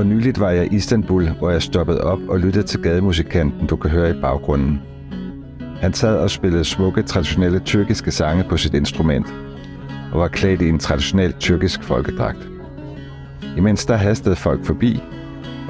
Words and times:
For 0.00 0.04
nyligt 0.04 0.40
var 0.40 0.50
jeg 0.50 0.72
i 0.72 0.76
Istanbul, 0.76 1.28
hvor 1.28 1.50
jeg 1.50 1.62
stoppede 1.62 2.00
op 2.00 2.18
og 2.28 2.38
lyttede 2.38 2.66
til 2.66 2.82
gademusikanten, 2.82 3.66
du 3.66 3.76
kan 3.76 3.90
høre 3.90 4.10
i 4.10 4.20
baggrunden. 4.20 4.82
Han 5.80 5.92
sad 5.92 6.16
og 6.16 6.30
spillede 6.30 6.64
smukke, 6.64 7.02
traditionelle 7.02 7.58
tyrkiske 7.58 8.10
sange 8.10 8.44
på 8.44 8.56
sit 8.56 8.74
instrument, 8.74 9.34
og 10.12 10.20
var 10.20 10.28
klædt 10.28 10.62
i 10.62 10.68
en 10.68 10.78
traditionel 10.78 11.32
tyrkisk 11.32 11.82
folkedragt. 11.82 12.48
Imens 13.56 13.86
der 13.86 13.96
hastede 13.96 14.36
folk 14.36 14.64
forbi, 14.64 15.00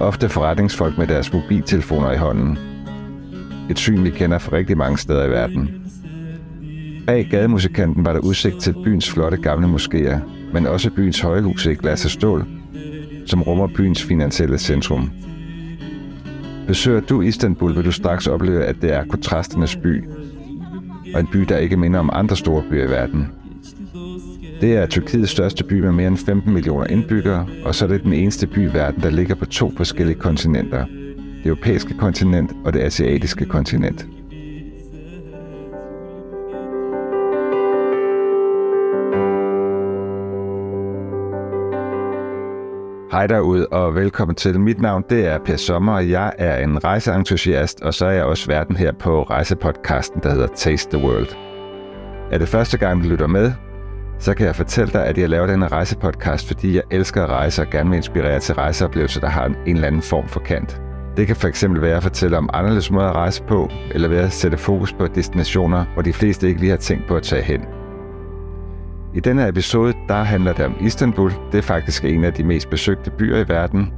ofte 0.01 0.29
forretningsfolk 0.29 0.99
med 0.99 1.07
deres 1.07 1.33
mobiltelefoner 1.33 2.13
i 2.13 2.17
hånden. 2.17 2.59
Et 3.71 3.79
syn, 3.79 4.05
vi 4.05 4.11
kender 4.11 4.39
fra 4.39 4.57
rigtig 4.57 4.77
mange 4.77 4.99
steder 4.99 5.25
i 5.25 5.31
verden. 5.31 5.71
Bag 7.07 7.29
gademusikanten 7.31 8.05
var 8.05 8.13
der 8.13 8.21
udsigt 8.21 8.61
til 8.61 8.75
byens 8.85 9.11
flotte 9.11 9.37
gamle 9.37 9.67
moskéer, 9.67 10.19
men 10.53 10.67
også 10.67 10.91
byens 10.91 11.21
højhuse 11.21 11.73
i 11.73 11.75
glas 11.75 12.05
og 12.05 12.11
stål, 12.11 12.60
som 13.31 13.43
rummer 13.43 13.67
byens 13.67 14.03
finansielle 14.03 14.59
centrum. 14.59 15.11
Besøger 16.67 17.01
du 17.01 17.21
Istanbul, 17.21 17.77
vil 17.77 17.85
du 17.85 17.93
straks 17.93 18.27
opleve, 18.27 18.65
at 18.65 18.77
det 18.83 18.93
er 18.95 19.05
kontrasternes 19.05 19.77
by, 19.77 20.05
og 21.15 21.21
en 21.21 21.29
by, 21.33 21.39
der 21.39 21.57
ikke 21.57 21.77
minder 21.77 22.01
om 22.01 22.11
andre 22.13 22.37
store 22.37 22.63
byer 22.71 22.85
i 22.85 22.91
verden. 22.91 23.29
Det 24.61 24.77
er 24.77 24.87
Tyrkiets 24.87 25.31
største 25.31 25.65
by 25.65 25.81
med 25.81 25.93
mere 25.93 26.09
end 26.09 26.17
15 26.17 26.53
millioner 26.53 26.87
indbyggere, 26.87 27.47
og 27.65 27.75
så 27.75 27.85
er 27.85 27.89
det 27.89 28.03
den 28.03 28.13
eneste 28.13 28.47
by 28.47 28.59
i 28.59 28.75
verden, 28.75 29.03
der 29.03 29.11
ligger 29.11 29.35
på 29.35 29.47
to 29.47 29.73
forskellige 29.77 30.19
kontinenter. 30.19 30.85
Det 31.43 31.47
europæiske 31.47 31.95
kontinent 31.95 32.53
og 32.65 32.73
det 32.73 32.81
asiatiske 32.81 33.45
kontinent. 33.45 34.07
Hej 43.13 43.27
derude 43.27 43.67
og 43.67 43.95
velkommen 43.95 44.35
til. 44.35 44.61
Mit 44.61 44.81
navn 44.81 45.05
det 45.11 45.27
er 45.27 45.39
Per 45.39 45.57
Sommer, 45.57 45.93
og 45.93 46.11
jeg 46.11 46.33
er 46.39 46.65
en 46.65 46.85
rejseentusiast, 46.85 47.81
og 47.83 47.95
så 47.95 48.07
er 48.07 48.11
jeg 48.11 48.25
også 48.25 48.47
verden 48.47 48.77
her 48.77 48.93
på 48.93 49.23
rejsepodcasten, 49.23 50.21
der 50.23 50.31
hedder 50.31 50.47
Taste 50.47 50.97
the 50.97 51.07
World. 51.07 51.27
Er 52.33 52.39
det 52.39 52.49
første 52.49 52.79
gang, 52.79 53.03
du 53.03 53.09
lytter 53.09 53.27
med, 53.27 53.53
så 54.19 54.35
kan 54.35 54.47
jeg 54.47 54.57
fortælle 54.57 54.93
dig, 54.93 55.07
at 55.07 55.19
jeg 55.19 55.29
laver 55.29 55.47
denne 55.47 55.69
rejsepodcast, 55.69 56.47
fordi 56.47 56.75
jeg 56.75 56.83
elsker 56.91 57.23
at 57.23 57.31
rejse 57.31 57.63
og 57.63 57.71
gerne 57.71 57.91
vil 57.91 57.97
inspirere 57.97 58.41
til 58.41 58.55
rejseoplevelser, 58.55 59.21
der 59.21 59.29
har 59.29 59.47
en 59.47 59.75
eller 59.75 59.87
anden 59.87 60.03
form 60.03 60.29
for 60.29 60.41
kant. 60.41 60.83
Det 61.17 61.27
kan 61.27 61.37
fx 61.37 61.65
være 61.69 61.97
at 61.97 62.03
fortælle 62.03 62.39
om 62.39 62.51
anderledes 62.53 62.91
måder 62.91 63.09
at 63.09 63.17
rejse 63.17 63.43
på, 63.43 63.71
eller 63.91 64.09
ved 64.09 64.19
at 64.19 64.33
sætte 64.33 64.57
fokus 64.57 64.93
på 64.93 65.07
destinationer, 65.07 65.85
hvor 65.95 66.03
de 66.03 66.13
fleste 66.13 66.49
ikke 66.49 66.61
lige 66.61 66.71
har 66.71 66.77
tænkt 66.77 67.09
på 67.09 67.17
at 67.17 67.23
tage 67.23 67.43
hen. 67.43 67.61
I 69.15 69.21
denne 69.21 69.49
episode, 69.49 69.95
der 70.09 70.23
handler 70.23 70.53
det 70.53 70.65
om 70.65 70.75
Istanbul. 70.81 71.33
Det 71.53 71.59
er 71.59 71.63
faktisk 71.63 72.05
en 72.05 72.25
af 72.25 72.33
de 72.33 72.45
mest 72.45 72.71
besøgte 72.71 73.11
byer 73.11 73.39
i 73.39 73.49
verden. 73.49 73.93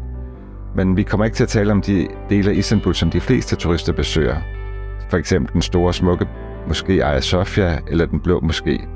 Men 0.76 0.96
vi 0.96 1.02
kommer 1.02 1.24
ikke 1.24 1.34
til 1.34 1.42
at 1.42 1.48
tale 1.48 1.72
om 1.72 1.82
de 1.82 2.08
dele 2.30 2.50
af 2.50 2.54
Istanbul, 2.54 2.94
som 2.94 3.10
de 3.10 3.20
fleste 3.20 3.56
turister 3.56 3.92
besøger. 3.92 4.36
For 5.10 5.16
eksempel 5.16 5.52
den 5.52 5.62
store 5.62 5.92
smukke 5.92 6.26
moské 6.68 6.92
Aya 6.92 7.20
Sofia 7.20 7.78
eller 7.88 8.06
den 8.06 8.20
blå 8.20 8.40
moské. 8.40 8.86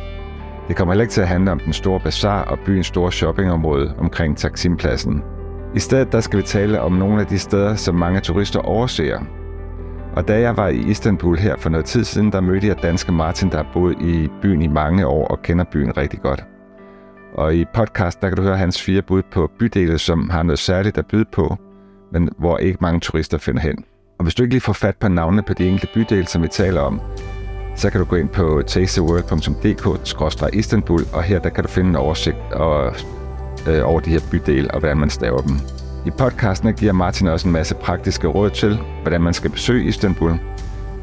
Det 0.69 0.77
kommer 0.77 0.93
heller 0.95 1.03
ikke 1.03 1.13
til 1.13 1.21
at 1.21 1.29
handle 1.29 1.53
om 1.53 1.61
den 1.61 1.73
store 1.73 2.01
bazar 2.01 2.43
og 2.43 2.59
byens 2.67 2.87
store 2.87 3.13
shoppingområde 3.13 3.95
omkring 3.99 4.37
Taksimpladsen. 4.37 5.23
I 5.75 5.79
stedet 5.79 6.13
der 6.13 6.21
skal 6.21 6.39
vi 6.39 6.43
tale 6.43 6.81
om 6.81 6.93
nogle 6.93 7.21
af 7.21 7.27
de 7.27 7.39
steder, 7.39 7.75
som 7.75 7.95
mange 7.95 8.21
turister 8.21 8.61
overser, 8.61 9.19
og 10.17 10.29
da 10.29 10.41
jeg 10.41 10.57
var 10.57 10.69
i 10.69 10.79
Istanbul 10.79 11.39
her 11.39 11.57
for 11.57 11.69
noget 11.69 11.87
tid 11.87 12.05
siden, 12.05 12.33
der 12.33 12.41
mødte 12.41 12.67
jeg 12.67 12.83
danske 12.83 13.13
Martin, 13.13 13.51
der 13.51 13.57
har 13.57 13.71
boet 13.73 13.97
i 14.01 14.29
byen 14.43 14.63
i 14.63 14.67
mange 14.67 15.07
år 15.07 15.27
og 15.27 15.43
kender 15.43 15.65
byen 15.65 15.97
rigtig 15.97 16.21
godt. 16.21 16.45
Og 17.35 17.55
i 17.55 17.65
podcast, 17.75 18.23
der 18.23 18.29
kan 18.29 18.37
du 18.37 18.43
høre 18.43 18.57
hans 18.57 18.83
fire 18.83 19.03
bud 19.03 19.23
på 19.33 19.51
bydele, 19.59 19.99
som 19.99 20.31
har 20.31 20.43
noget 20.43 20.59
særligt 20.59 20.99
at 20.99 21.07
byde 21.07 21.25
på, 21.33 21.57
men 22.13 22.29
hvor 22.39 22.59
ikke 22.59 22.79
mange 22.81 23.01
turister 23.01 23.39
finder 23.39 23.61
hen. 23.61 23.85
Og 24.19 24.23
hvis 24.23 24.35
du 24.35 24.43
ikke 24.43 24.55
lige 24.55 24.61
får 24.61 24.73
fat 24.73 24.97
på 24.97 25.09
navnene 25.09 25.43
på 25.43 25.55
de 25.55 25.69
enkelte 25.69 25.95
bydele, 25.95 26.27
som 26.27 26.43
vi 26.43 26.49
taler 26.49 26.81
om, 26.81 27.01
så 27.75 27.91
kan 27.91 28.01
du 28.01 28.07
gå 28.07 28.17
ind 28.17 28.29
på 28.29 28.63
tasteworld.dk-istanbul, 28.67 31.03
og 31.13 31.23
her 31.23 31.39
der 31.39 31.49
kan 31.49 31.65
du 31.65 31.71
finde 31.71 31.91
en 31.91 31.97
oversigt 31.97 32.53
og, 32.53 32.95
øh, 33.69 33.89
over 33.89 34.01
de 34.01 34.11
her 34.11 34.21
bydele 34.31 34.71
og 34.71 34.79
hvordan 34.79 34.99
man 34.99 35.11
staver 35.11 35.41
dem. 35.41 35.86
I 36.07 36.11
podcasten 36.11 36.75
giver 36.75 36.93
Martin 36.93 37.27
også 37.27 37.49
en 37.49 37.53
masse 37.53 37.75
praktiske 37.75 38.29
råd 38.29 38.51
til, 38.51 38.79
hvordan 39.03 39.21
man 39.21 39.35
skal 39.35 39.51
besøge 39.51 39.85
Istanbul. 39.85 40.33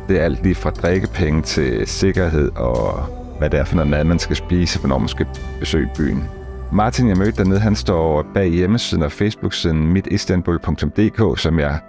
Det 0.08 0.20
er 0.20 0.24
alt 0.24 0.44
lige 0.44 0.56
fra 0.56 0.70
drikkepenge 0.70 1.42
til 1.42 1.88
sikkerhed 1.88 2.52
og 2.56 3.04
hvad 3.38 3.50
det 3.50 3.60
er 3.60 3.64
for 3.64 3.76
noget 3.76 3.90
mad, 3.90 4.04
man 4.04 4.20
skal 4.20 4.36
spise, 4.36 4.80
hvornår 4.80 4.98
man 4.98 5.08
skal 5.08 5.28
besøge 5.60 5.90
byen. 5.98 6.24
Martin, 6.72 7.08
jeg 7.10 7.18
mødte 7.18 7.44
dernede, 7.44 7.60
han 7.60 7.76
står 7.76 8.26
bag 8.34 8.48
hjemmesiden 8.48 9.04
og 9.04 9.12
Facebook-siden 9.12 9.88
mitistanbul.dk, 9.94 11.40
som 11.40 11.60
jeg 11.60 11.80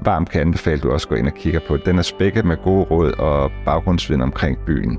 varmt 0.00 0.30
kan 0.30 0.40
anbefale, 0.40 0.80
du 0.80 0.90
også 0.90 1.08
går 1.08 1.16
ind 1.16 1.26
og 1.26 1.34
kigger 1.34 1.60
på. 1.68 1.76
Den 1.76 1.98
er 1.98 2.02
spækket 2.02 2.44
med 2.44 2.56
gode 2.64 2.84
råd 2.84 3.12
og 3.12 3.50
baggrundsviden 3.64 4.22
omkring 4.22 4.58
byen. 4.66 4.98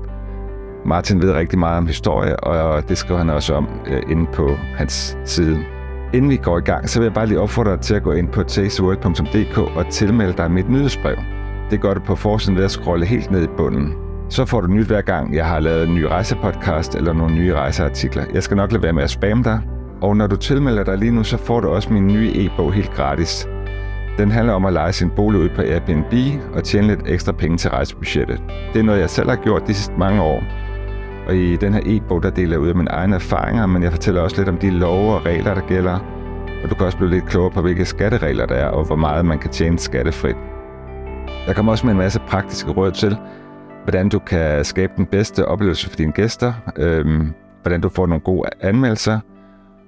Martin 0.86 1.22
ved 1.22 1.32
rigtig 1.32 1.58
meget 1.58 1.78
om 1.78 1.86
historie, 1.86 2.40
og 2.40 2.88
det 2.88 2.98
skriver 2.98 3.18
han 3.18 3.30
også 3.30 3.54
om 3.54 3.68
øh, 3.86 4.02
inde 4.10 4.26
på 4.32 4.56
hans 4.76 5.16
side. 5.24 5.64
Inden 6.14 6.30
vi 6.30 6.36
går 6.36 6.58
i 6.58 6.60
gang, 6.60 6.88
så 6.88 6.98
vil 6.98 7.06
jeg 7.06 7.14
bare 7.14 7.26
lige 7.26 7.40
opfordre 7.40 7.72
dig 7.72 7.80
til 7.80 7.94
at 7.94 8.02
gå 8.02 8.12
ind 8.12 8.28
på 8.28 8.42
tasteworld.dk 8.42 9.58
og 9.58 9.86
tilmelde 9.90 10.32
dig 10.32 10.50
mit 10.50 10.70
nyhedsbrev. 10.70 11.16
Det 11.70 11.80
gør 11.80 11.94
du 11.94 12.00
på 12.00 12.16
forsiden 12.16 12.56
ved 12.56 12.64
at 12.64 12.70
scrolle 12.70 13.06
helt 13.06 13.30
ned 13.30 13.42
i 13.42 13.46
bunden. 13.56 13.94
Så 14.28 14.44
får 14.44 14.60
du 14.60 14.66
nyt 14.66 14.86
hver 14.86 15.00
gang, 15.00 15.34
jeg 15.34 15.46
har 15.46 15.60
lavet 15.60 15.88
en 15.88 15.94
ny 15.94 16.02
rejsepodcast 16.02 16.94
eller 16.94 17.12
nogle 17.12 17.34
nye 17.34 17.54
rejseartikler. 17.54 18.24
Jeg 18.34 18.42
skal 18.42 18.56
nok 18.56 18.72
lade 18.72 18.82
være 18.82 18.92
med 18.92 19.02
at 19.02 19.10
spamme 19.10 19.44
dig. 19.44 19.60
Og 20.02 20.16
når 20.16 20.26
du 20.26 20.36
tilmelder 20.36 20.84
dig 20.84 20.98
lige 20.98 21.12
nu, 21.12 21.24
så 21.24 21.36
får 21.36 21.60
du 21.60 21.68
også 21.68 21.92
min 21.92 22.06
nye 22.06 22.30
e-bog 22.34 22.72
helt 22.72 22.90
gratis. 22.94 23.48
Den 24.18 24.30
handler 24.30 24.52
om 24.52 24.64
at 24.64 24.72
lege 24.72 24.92
sin 24.92 25.10
bolig 25.16 25.40
ud 25.40 25.48
på 25.56 25.62
Airbnb 25.62 26.42
og 26.54 26.64
tjene 26.64 26.86
lidt 26.86 27.00
ekstra 27.06 27.32
penge 27.32 27.56
til 27.56 27.70
rejsebudgettet. 27.70 28.42
Det 28.72 28.80
er 28.80 28.84
noget, 28.84 29.00
jeg 29.00 29.10
selv 29.10 29.28
har 29.28 29.36
gjort 29.36 29.62
de 29.66 29.74
sidste 29.74 29.94
mange 29.98 30.22
år, 30.22 30.42
og 31.26 31.36
i 31.36 31.56
den 31.56 31.74
her 31.74 31.80
e-bog, 31.84 32.22
der 32.22 32.30
deler 32.30 32.52
jeg 32.52 32.60
ud 32.60 32.68
af 32.68 32.74
mine 32.74 32.90
egne 32.90 33.14
erfaringer, 33.14 33.66
men 33.66 33.82
jeg 33.82 33.92
fortæller 33.92 34.20
også 34.20 34.36
lidt 34.36 34.48
om 34.48 34.58
de 34.58 34.70
love 34.70 35.14
og 35.14 35.26
regler, 35.26 35.54
der 35.54 35.60
gælder. 35.60 35.98
Og 36.64 36.70
du 36.70 36.74
kan 36.74 36.86
også 36.86 36.98
blive 36.98 37.10
lidt 37.10 37.26
klogere 37.26 37.50
på, 37.50 37.60
hvilke 37.60 37.84
skatteregler 37.84 38.46
der 38.46 38.54
er, 38.54 38.66
og 38.66 38.84
hvor 38.84 38.96
meget 38.96 39.24
man 39.24 39.38
kan 39.38 39.50
tjene 39.50 39.78
skattefrit. 39.78 40.36
Jeg 41.46 41.56
kommer 41.56 41.72
også 41.72 41.86
med 41.86 41.92
en 41.92 41.98
masse 41.98 42.20
praktiske 42.28 42.70
råd 42.70 42.92
til, 42.92 43.16
hvordan 43.84 44.08
du 44.08 44.18
kan 44.18 44.64
skabe 44.64 44.92
den 44.96 45.06
bedste 45.06 45.46
oplevelse 45.46 45.90
for 45.90 45.96
dine 45.96 46.12
gæster, 46.12 46.52
øhm, 46.76 47.32
hvordan 47.62 47.80
du 47.80 47.88
får 47.88 48.06
nogle 48.06 48.20
gode 48.20 48.48
anmeldelser, 48.60 49.20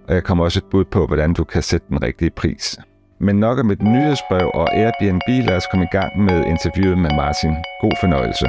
og 0.09 0.15
jeg 0.15 0.25
kommer 0.25 0.45
også 0.45 0.59
et 0.59 0.71
bud 0.71 0.85
på, 0.85 1.07
hvordan 1.07 1.33
du 1.33 1.45
kan 1.45 1.63
sætte 1.63 1.87
den 1.89 2.03
rigtige 2.03 2.31
pris. 2.31 2.79
Men 3.19 3.37
nok 3.37 3.59
om 3.59 3.71
et 3.71 3.83
nyhedsbrev 3.83 4.51
og 4.55 4.77
Airbnb, 4.77 5.29
lad 5.29 5.57
os 5.57 5.67
komme 5.71 5.85
i 5.85 5.97
gang 5.97 6.23
med 6.23 6.45
interviewet 6.45 6.99
med 6.99 7.11
Martin. 7.11 7.55
God 7.81 7.93
fornøjelse. 8.01 8.47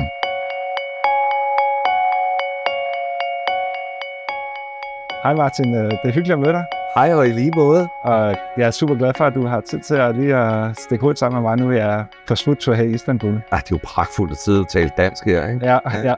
Hej 5.26 5.34
Martin, 5.34 5.76
øh, 5.76 5.92
det 5.92 6.00
er 6.04 6.12
hyggeligt 6.12 6.32
at 6.32 6.40
møde 6.40 6.54
dig. 6.54 6.66
Hej 6.96 7.14
og 7.14 7.28
i 7.28 7.32
lige 7.32 7.52
måde. 7.56 7.88
Og 8.04 8.36
jeg 8.58 8.68
er 8.68 8.72
super 8.72 8.96
glad 8.96 9.14
for, 9.18 9.26
at 9.26 9.34
du 9.36 9.46
har 9.46 9.62
tid 9.62 9.80
til 9.80 9.96
at 9.96 10.16
lige 10.16 10.36
at 10.36 10.80
stikke 10.80 11.02
hovedet 11.02 11.20
sammen 11.20 11.42
med 11.42 11.50
mig, 11.50 11.58
nu 11.58 11.72
jeg 11.72 12.00
er 12.00 12.04
på 12.28 12.36
smuttur 12.36 12.74
her 12.74 12.84
i 12.84 12.94
Istanbul. 12.94 13.42
Ah, 13.52 13.60
det 13.60 13.66
er 13.66 13.68
jo 13.72 13.80
pragtfuldt 13.84 14.32
at 14.32 14.38
sidde 14.38 14.60
og 14.60 14.70
tale 14.70 14.92
dansk 14.98 15.26
her, 15.26 15.48
ikke? 15.48 15.66
Ja, 15.66 15.80
ja. 16.04 16.16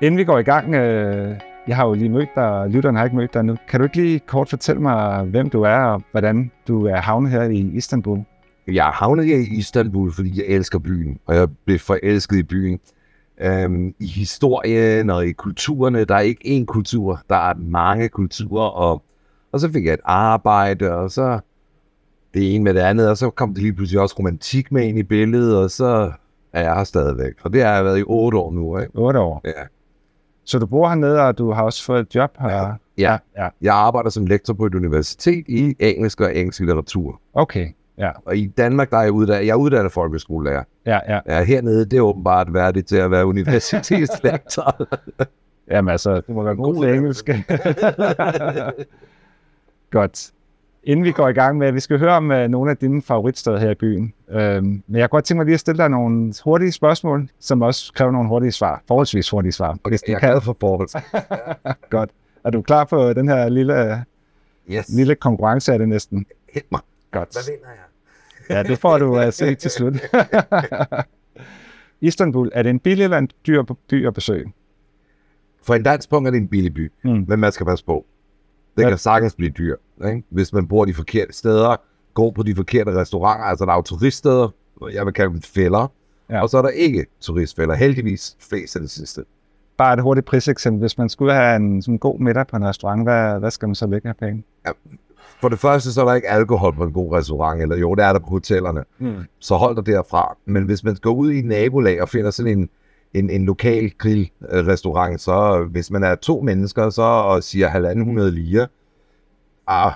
Inden 0.04 0.18
vi 0.18 0.24
går 0.24 0.38
i 0.38 0.42
gang, 0.42 0.74
øh, 0.74 1.36
jeg 1.68 1.76
har 1.76 1.86
jo 1.86 1.94
lige 1.94 2.08
mødt 2.08 2.28
dig, 2.34 2.44
og 2.44 2.70
lytteren 2.70 2.96
har 2.96 3.04
ikke 3.04 3.16
mødt 3.16 3.34
dig 3.34 3.44
nu. 3.44 3.56
Kan 3.68 3.80
du 3.80 3.84
ikke 3.84 3.96
lige 3.96 4.18
kort 4.18 4.48
fortælle 4.48 4.82
mig, 4.82 5.22
hvem 5.22 5.50
du 5.50 5.62
er, 5.62 5.78
og 5.78 6.02
hvordan 6.10 6.50
du 6.68 6.86
er 6.86 6.96
havnet 6.96 7.30
her 7.30 7.42
i 7.42 7.58
Istanbul? 7.58 8.18
Jeg 8.66 8.88
er 8.88 8.92
havnet 8.92 9.26
her 9.26 9.36
i 9.36 9.46
Istanbul, 9.58 10.12
fordi 10.12 10.38
jeg 10.38 10.46
elsker 10.54 10.78
byen, 10.78 11.18
og 11.26 11.34
jeg 11.34 11.48
blev 11.66 11.78
forelsket 11.78 12.36
i 12.36 12.42
byen 12.42 12.78
øhm, 13.40 13.94
i 14.00 14.06
historien 14.06 15.10
og 15.10 15.26
i 15.26 15.32
kulturerne. 15.32 16.04
Der 16.04 16.14
er 16.14 16.20
ikke 16.20 16.60
én 16.60 16.64
kultur, 16.64 17.20
der 17.28 17.36
er 17.36 17.54
mange 17.58 18.08
kulturer, 18.08 18.68
og, 18.68 19.02
og 19.52 19.60
så 19.60 19.72
fik 19.72 19.84
jeg 19.84 19.94
et 19.94 20.00
arbejde, 20.04 20.92
og 20.92 21.10
så 21.10 21.40
det 22.34 22.54
ene 22.54 22.64
med 22.64 22.74
det 22.74 22.80
andet, 22.80 23.10
og 23.10 23.16
så 23.16 23.30
kom 23.30 23.54
det 23.54 23.62
lige 23.62 23.72
pludselig 23.72 24.00
også 24.00 24.14
romantik 24.18 24.72
med 24.72 24.84
ind 24.84 24.98
i 24.98 25.02
billedet, 25.02 25.58
og 25.58 25.70
så 25.70 26.12
er 26.52 26.62
jeg 26.62 26.76
her 26.76 26.84
stadigvæk. 26.84 27.32
Og 27.42 27.52
det 27.52 27.62
har 27.62 27.74
jeg 27.74 27.84
været 27.84 27.98
i 27.98 28.02
otte 28.06 28.38
år 28.38 28.52
nu. 28.52 28.78
Ikke? 28.78 28.92
Otte 28.94 29.20
år? 29.20 29.40
Ja. 29.44 29.62
Så 30.44 30.58
du 30.58 30.66
bor 30.66 30.88
hernede, 30.88 31.20
og 31.20 31.38
du 31.38 31.52
har 31.52 31.62
også 31.62 31.84
fået 31.84 32.00
et 32.00 32.14
job 32.14 32.30
her? 32.40 32.48
Ja. 32.48 32.72
Ja. 32.98 33.18
ja. 33.36 33.48
Jeg 33.62 33.74
arbejder 33.74 34.10
som 34.10 34.26
lektor 34.26 34.54
på 34.54 34.66
et 34.66 34.74
universitet 34.74 35.44
i 35.48 35.74
engelsk 35.78 36.20
og 36.20 36.36
engelsk 36.36 36.60
litteratur. 36.60 37.20
Okay. 37.34 37.68
Ja. 37.98 38.10
Og 38.24 38.36
i 38.36 38.46
Danmark, 38.46 38.90
der 38.90 38.96
er 38.96 39.02
jeg 39.02 39.12
uddannet, 39.12 39.46
jeg 39.46 39.52
er 39.52 39.56
uddannet 39.56 39.92
folkeskolelærer. 39.92 40.62
Ja, 40.86 41.00
ja. 41.08 41.20
ja. 41.26 41.44
Hernede, 41.44 41.84
det 41.84 41.96
er 41.96 42.00
åbenbart 42.00 42.54
værdigt 42.54 42.88
til 42.88 42.96
at 42.96 43.10
være 43.10 43.26
universitetslektor. 43.26 44.86
Jamen 45.70 45.92
altså, 45.92 46.20
du 46.20 46.32
må 46.32 46.42
være 46.42 46.54
god 46.54 46.84
til 46.84 46.94
engelsk. 46.94 47.30
Godt. 49.90 50.30
Inden 50.84 51.04
vi 51.04 51.12
går 51.12 51.28
i 51.28 51.32
gang 51.32 51.58
med, 51.58 51.72
vi 51.72 51.80
skal 51.80 51.98
høre 51.98 52.12
om 52.12 52.30
uh, 52.30 52.36
nogle 52.36 52.70
af 52.70 52.76
dine 52.76 53.02
favoritsteder 53.02 53.58
her 53.58 53.70
i 53.70 53.74
byen. 53.74 54.12
Uh, 54.28 54.36
men 54.36 54.82
jeg 54.88 55.10
kunne 55.10 55.18
godt 55.18 55.24
tænke 55.24 55.38
mig 55.38 55.44
lige 55.44 55.54
at 55.54 55.60
stille 55.60 55.78
dig 55.78 55.88
nogle 55.88 56.34
hurtige 56.44 56.72
spørgsmål, 56.72 57.28
som 57.40 57.62
også 57.62 57.92
kræver 57.92 58.12
nogle 58.12 58.28
hurtige 58.28 58.52
svar. 58.52 58.82
Forholdsvis 58.88 59.30
hurtige 59.30 59.52
svar. 59.52 59.78
Okay, 59.84 59.98
jeg 60.08 60.20
kan 60.20 60.42
for 60.42 60.56
forhold. 60.60 60.88
Godt. 61.90 62.10
Er 62.44 62.50
du 62.50 62.62
klar 62.62 62.84
på 62.84 63.12
den 63.12 63.28
her 63.28 63.48
lille 63.48 64.04
Yes. 64.70 64.86
En 64.86 64.96
lille 64.96 65.14
konkurrence 65.14 65.72
er 65.72 65.78
det 65.78 65.88
næsten. 65.88 66.26
Hit 66.52 66.64
mig. 66.70 66.80
Godt. 67.18 67.28
Hvad 67.32 67.54
vinder 67.54 67.68
jeg? 67.68 68.56
Ja, 68.56 68.62
det 68.70 68.78
får 68.78 68.98
du 68.98 69.16
at 69.16 69.34
se 69.34 69.54
til 69.54 69.70
slut. 69.70 69.94
Istanbul, 72.00 72.50
er 72.52 72.62
det 72.62 72.70
en 72.70 72.78
billig 72.80 73.04
eller 73.04 73.18
en 73.18 73.30
dyr 73.46 73.62
by 73.88 74.06
at 74.06 74.14
besøge? 74.14 74.52
For 75.62 75.74
en 75.74 75.82
dansk 75.82 76.10
punkt 76.10 76.26
er 76.26 76.30
det 76.30 76.38
en 76.40 76.48
billig 76.48 76.74
by, 76.74 76.92
Mm. 77.04 77.24
men 77.28 77.40
man 77.40 77.52
skal 77.52 77.66
passe 77.66 77.84
på. 77.84 78.06
Det 78.76 78.82
Ja. 78.82 78.88
kan 78.88 78.98
sagtens 78.98 79.34
blive 79.34 79.50
dyr, 79.50 79.76
ikke? 80.08 80.22
hvis 80.30 80.52
man 80.52 80.68
bor 80.68 80.84
de 80.84 80.94
forkerte 80.94 81.32
steder, 81.32 81.76
går 82.14 82.30
på 82.30 82.42
de 82.42 82.54
forkerte 82.54 82.94
restauranter. 82.94 83.44
Altså, 83.44 83.64
der 83.64 83.72
er 83.72 83.76
jo 83.76 83.82
turiststeder, 83.82 84.48
jeg 84.92 85.06
vil 85.06 85.14
kalde 85.14 85.32
dem 85.32 85.42
fælder, 85.42 85.92
Ja. 86.30 86.34
ja. 86.36 86.42
og 86.42 86.48
så 86.50 86.58
er 86.58 86.62
der 86.62 86.68
ikke 86.68 87.06
turistfælder. 87.20 87.74
Heldigvis 87.74 88.36
flest 88.40 88.76
af 88.76 88.80
det 88.82 88.90
sidste. 88.90 89.24
Bare 89.76 89.94
et 89.94 90.02
hurtigt 90.02 90.26
priseksempel. 90.26 90.80
Hvis 90.80 90.98
man 90.98 91.08
skulle 91.08 91.34
have 91.34 91.56
en 91.56 91.82
sådan 91.82 91.98
god 91.98 92.18
middag 92.20 92.46
på 92.46 92.56
en 92.56 92.64
restaurant, 92.64 93.02
hvad, 93.02 93.38
hvad 93.38 93.50
skal 93.50 93.68
man 93.68 93.74
så 93.74 93.86
lægge 93.86 94.08
af 94.08 94.16
penge? 94.16 94.44
For 95.40 95.48
det 95.48 95.58
første, 95.58 95.92
så 95.92 96.00
er 96.00 96.04
der 96.04 96.14
ikke 96.14 96.28
alkohol 96.30 96.74
på 96.74 96.84
en 96.84 96.92
god 96.92 97.12
restaurant, 97.12 97.62
eller 97.62 97.76
jo, 97.76 97.94
det 97.94 98.04
er 98.04 98.12
der 98.12 98.20
på 98.20 98.26
hotellerne. 98.26 98.84
Mm. 98.98 99.14
så 99.38 99.54
hold 99.54 99.76
dig 99.76 99.86
derfra. 99.86 100.36
Men 100.44 100.62
hvis 100.64 100.84
man 100.84 100.96
går 101.02 101.12
ud 101.14 101.30
i 101.32 101.38
et 101.38 101.44
nabolag 101.44 102.02
og 102.02 102.08
finder 102.08 102.30
sådan 102.30 102.58
en, 102.58 102.68
en, 103.14 103.30
en 103.30 103.44
lokal 103.44 103.90
grillrestaurant, 103.98 105.20
så 105.20 105.66
hvis 105.70 105.90
man 105.90 106.04
er 106.04 106.14
to 106.14 106.40
mennesker, 106.40 106.90
så 106.90 107.02
og 107.02 107.42
siger 107.42 107.68
1.500 107.70 108.20
lire, 108.20 108.66
ah, 109.66 109.92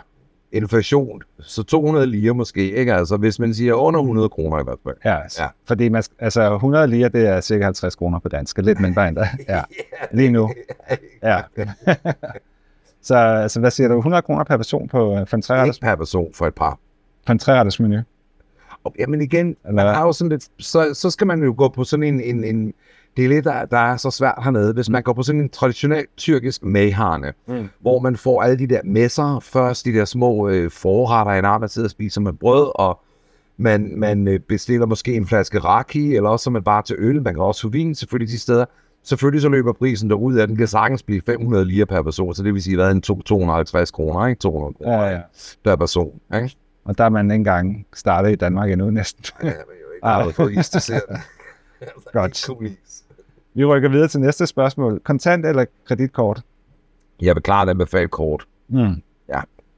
inflation, 0.53 1.23
så 1.41 1.62
200 1.62 2.06
lire 2.06 2.35
måske, 2.35 2.73
ikke? 2.73 2.94
Altså 2.94 3.17
hvis 3.17 3.38
man 3.38 3.55
siger 3.55 3.75
under 3.75 4.00
100 4.00 4.29
kroner 4.29 4.61
i 4.61 4.65
hvert 4.65 4.79
fald. 4.85 4.97
Ja, 5.05 5.23
altså, 5.23 5.43
Ja. 5.43 5.49
fordi 5.67 5.88
man, 5.88 6.03
altså 6.19 6.55
100 6.55 6.87
lire, 6.87 7.09
det 7.09 7.26
er 7.29 7.41
cirka 7.41 7.65
50 7.65 7.94
kroner 7.97 8.19
på 8.19 8.29
dansk. 8.29 8.59
Lidt 8.59 8.81
mindre 8.81 9.09
endda. 9.09 9.29
Ja, 9.49 9.62
lige 10.12 10.31
nu. 10.31 10.50
Ja. 11.23 11.41
så 13.02 13.14
altså, 13.17 13.61
hvad 13.61 13.70
siger 13.70 13.88
du? 13.88 13.97
100 13.97 14.23
kroner 14.23 14.44
per 14.44 14.56
person 14.56 14.88
på, 14.88 15.17
øh, 15.19 15.26
for 15.26 15.37
en 15.37 15.43
træretters, 15.43 15.76
Ikke 15.76 15.85
per 15.87 15.94
person 15.97 16.31
for 16.35 16.47
et 16.47 16.55
par. 16.55 16.79
på 17.26 17.32
en 17.32 17.38
træretters 17.38 17.81
menu? 17.81 17.97
Og, 18.85 18.94
jamen 18.99 19.20
igen, 19.23 19.56
Eller 19.64 19.85
man 19.85 19.94
har 19.94 20.06
jo 20.06 20.12
sådan 20.12 20.29
lidt, 20.29 20.49
så, 20.58 20.91
så 20.94 21.11
skal 21.11 21.26
man 21.26 21.43
jo 21.43 21.55
gå 21.56 21.69
på 21.69 21.85
sådan 21.85 22.02
en, 22.02 22.20
en, 22.20 22.44
en 22.44 22.75
det 23.17 23.25
er 23.25 23.29
lidt, 23.29 23.44
der, 23.44 23.64
der 23.64 23.79
er 23.79 23.97
så 23.97 24.11
svært 24.11 24.35
hernede. 24.44 24.73
Hvis 24.73 24.88
man 24.91 25.02
går 25.02 25.12
på 25.12 25.23
sådan 25.23 25.41
en 25.41 25.49
traditionel 25.49 26.05
tyrkisk 26.17 26.64
meyhane, 26.64 27.32
Mm. 27.47 27.69
hvor 27.81 27.99
man 28.00 28.17
får 28.17 28.43
alle 28.43 28.58
de 28.58 28.67
der 28.67 28.81
messer, 28.85 29.41
først 29.41 29.85
de 29.85 29.93
der 29.93 30.05
små 30.05 30.49
øh, 30.49 30.70
forretter, 30.70 31.32
en 31.32 31.44
arm, 31.44 31.61
man 31.61 31.69
sidder 31.69 31.87
og 31.87 31.91
spiser 31.91 32.20
med 32.20 32.32
brød, 32.32 32.73
og 32.75 33.00
man, 33.56 33.93
man 33.97 34.29
øh, 34.29 34.41
bestiller 34.41 34.87
måske 34.87 35.14
en 35.14 35.26
flaske 35.26 35.58
raki, 35.58 36.17
eller 36.17 36.31
også 36.31 36.44
så 36.44 36.50
man 36.50 36.62
bare 36.62 36.82
til 36.82 36.97
øl, 36.99 37.23
man 37.23 37.35
kan 37.35 37.43
også 37.43 37.62
få 37.62 37.69
vin 37.69 37.94
selvfølgelig 37.94 38.32
de 38.32 38.38
steder. 38.38 38.64
Selvfølgelig 39.02 39.43
så 39.43 39.49
løber 39.49 39.73
prisen 39.73 40.11
derud 40.11 40.35
af, 40.37 40.47
den 40.49 40.56
kan 40.56 40.67
sagtens 40.67 41.02
blive 41.02 41.23
500 41.26 41.64
lire 41.64 41.87
per 41.87 42.02
person, 42.02 42.35
så 42.35 42.43
det 42.43 42.55
vil 42.55 42.62
sige, 42.62 42.76
hvad 42.76 42.91
en 42.91 43.02
to- 43.02 43.23
250 43.23 43.91
kroner, 43.91 44.26
ikke? 44.26 44.38
200 44.38 44.75
kroner 44.75 44.93
Ja, 45.02 45.11
ja. 45.11 45.20
per 45.64 45.76
person, 45.76 46.20
ikke? 46.35 46.56
Og 46.85 46.99
der 46.99 47.05
er 47.05 47.08
man 47.08 47.25
ikke 47.31 47.35
engang 47.35 47.87
startet 47.94 48.32
i 48.32 48.35
Danmark 48.35 48.70
endnu 48.70 48.91
næsten. 48.91 49.25
Ja, 49.43 49.52
men 50.25 50.35
jo 50.38 50.47
ikke 50.49 50.61
is 50.61 50.70
til 50.70 50.81
selv. 50.81 51.02
Godt. 52.12 52.49
Vi 53.55 53.64
rykker 53.64 53.88
videre 53.88 54.08
til 54.08 54.20
næste 54.20 54.47
spørgsmål. 54.47 55.00
Kontant 55.05 55.47
eller 55.47 55.64
kreditkort? 55.85 56.43
Jeg 57.23 57.35
vil 57.35 57.43
klart 57.43 57.69
anbefale 57.69 58.08
kort. 58.08 58.47
Mm. 58.69 59.02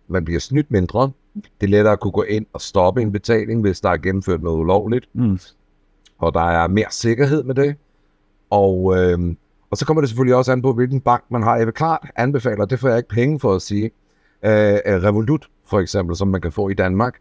Man 0.08 0.24
bliver 0.24 0.40
snydt 0.40 0.70
mindre. 0.70 1.10
Det 1.34 1.66
er 1.66 1.66
lettere 1.70 1.92
at 1.92 2.00
kunne 2.00 2.10
gå 2.12 2.22
ind 2.22 2.46
og 2.52 2.60
stoppe 2.60 3.02
en 3.02 3.12
betaling, 3.12 3.60
hvis 3.60 3.80
der 3.80 3.88
er 3.90 3.96
gennemført 3.96 4.42
noget 4.42 4.58
ulovligt. 4.58 5.08
Mm. 5.12 5.38
Og 6.18 6.34
der 6.34 6.40
er 6.50 6.68
mere 6.68 6.86
sikkerhed 6.90 7.42
med 7.42 7.54
det. 7.54 7.76
Og, 8.52 8.96
øh, 8.98 9.18
og 9.70 9.76
så 9.76 9.86
kommer 9.86 10.00
det 10.00 10.10
selvfølgelig 10.10 10.36
også 10.36 10.52
an 10.52 10.62
på, 10.62 10.72
hvilken 10.72 11.00
bank 11.00 11.24
man 11.30 11.42
har. 11.42 11.56
Jeg 11.56 11.66
vil 11.66 11.74
klart 11.74 12.10
anbefale, 12.16 12.62
og 12.62 12.70
det 12.70 12.80
får 12.80 12.88
jeg 12.88 12.96
ikke 12.96 13.08
penge 13.08 13.40
for 13.40 13.54
at 13.54 13.62
sige, 13.62 13.84
øh, 14.44 14.74
øh 14.86 15.02
Revolut 15.02 15.46
for 15.66 15.80
eksempel, 15.80 16.16
som 16.16 16.28
man 16.28 16.40
kan 16.40 16.52
få 16.52 16.68
i 16.68 16.74
Danmark. 16.74 17.14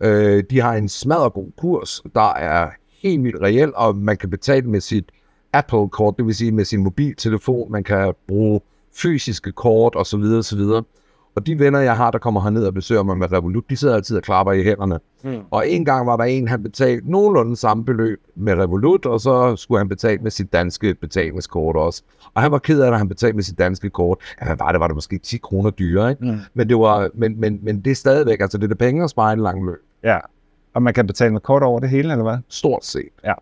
Øh, 0.00 0.44
de 0.50 0.60
har 0.60 0.74
en 0.74 0.88
smadregod 0.88 1.50
kurs, 1.58 2.02
der 2.14 2.34
er 2.34 2.70
helt 3.02 3.24
vildt 3.24 3.42
reel, 3.42 3.72
og 3.74 3.96
man 3.96 4.16
kan 4.16 4.30
betale 4.30 4.70
med 4.70 4.80
sit 4.80 5.12
Apple-kort, 5.52 6.14
det 6.16 6.26
vil 6.26 6.34
sige 6.34 6.52
med 6.52 6.64
sin 6.64 6.82
mobiltelefon, 6.82 7.72
man 7.72 7.84
kan 7.84 8.14
bruge 8.28 8.60
fysiske 8.96 9.52
kort 9.52 9.96
osv. 9.96 10.22
osv. 10.38 10.60
Og 11.34 11.46
de 11.46 11.58
venner, 11.58 11.80
jeg 11.80 11.96
har, 11.96 12.10
der 12.10 12.18
kommer 12.18 12.40
herned 12.40 12.66
og 12.66 12.74
besøger 12.74 13.02
mig 13.02 13.18
med 13.18 13.32
Revolut, 13.32 13.70
de 13.70 13.76
sidder 13.76 13.94
altid 13.94 14.16
og 14.16 14.22
klapper 14.22 14.52
i 14.52 14.62
hænderne. 14.62 14.98
Mm. 15.24 15.38
Og 15.50 15.68
en 15.68 15.84
gang 15.84 16.06
var 16.06 16.16
der 16.16 16.24
en, 16.24 16.48
han 16.48 16.62
betalte 16.62 17.10
nogenlunde 17.10 17.56
samme 17.56 17.84
beløb 17.84 18.20
med 18.34 18.52
Revolut, 18.52 19.06
og 19.06 19.20
så 19.20 19.56
skulle 19.56 19.78
han 19.78 19.88
betale 19.88 20.18
med 20.22 20.30
sit 20.30 20.52
danske 20.52 20.94
betalingskort 20.94 21.76
også. 21.76 22.02
Og 22.34 22.42
han 22.42 22.52
var 22.52 22.58
ked 22.58 22.80
af, 22.80 22.92
at 22.92 22.98
han 22.98 23.08
betalte 23.08 23.36
med 23.36 23.44
sit 23.44 23.58
danske 23.58 23.90
kort. 23.90 24.18
Ja, 24.40 24.46
hvad 24.46 24.56
var 24.56 24.72
det? 24.72 24.80
Var 24.80 24.86
det 24.86 24.94
måske 24.94 25.18
10 25.18 25.38
kroner 25.38 25.70
dyrere, 25.70 26.10
ikke? 26.10 26.24
Mm. 26.24 26.38
Men 26.54 26.68
det, 26.68 26.78
var, 26.78 27.10
men, 27.14 27.40
men, 27.40 27.58
men 27.62 27.80
det 27.80 27.90
er 27.90 27.94
stadigvæk, 27.94 28.40
altså 28.40 28.58
det 28.58 28.64
er 28.64 28.68
det 28.68 28.78
penge 28.78 29.04
at 29.04 29.10
spare 29.10 29.32
en 29.32 29.40
lang 29.40 29.66
løb. 29.66 29.80
Ja. 30.04 30.18
Og 30.74 30.82
man 30.82 30.94
kan 30.94 31.06
betale 31.06 31.32
med 31.32 31.40
kort 31.40 31.62
over 31.62 31.80
det 31.80 31.88
hele, 31.88 32.12
eller 32.12 32.24
hvad? 32.24 32.38
Stort 32.48 32.84
set. 32.84 33.08
Ja. 33.24 33.32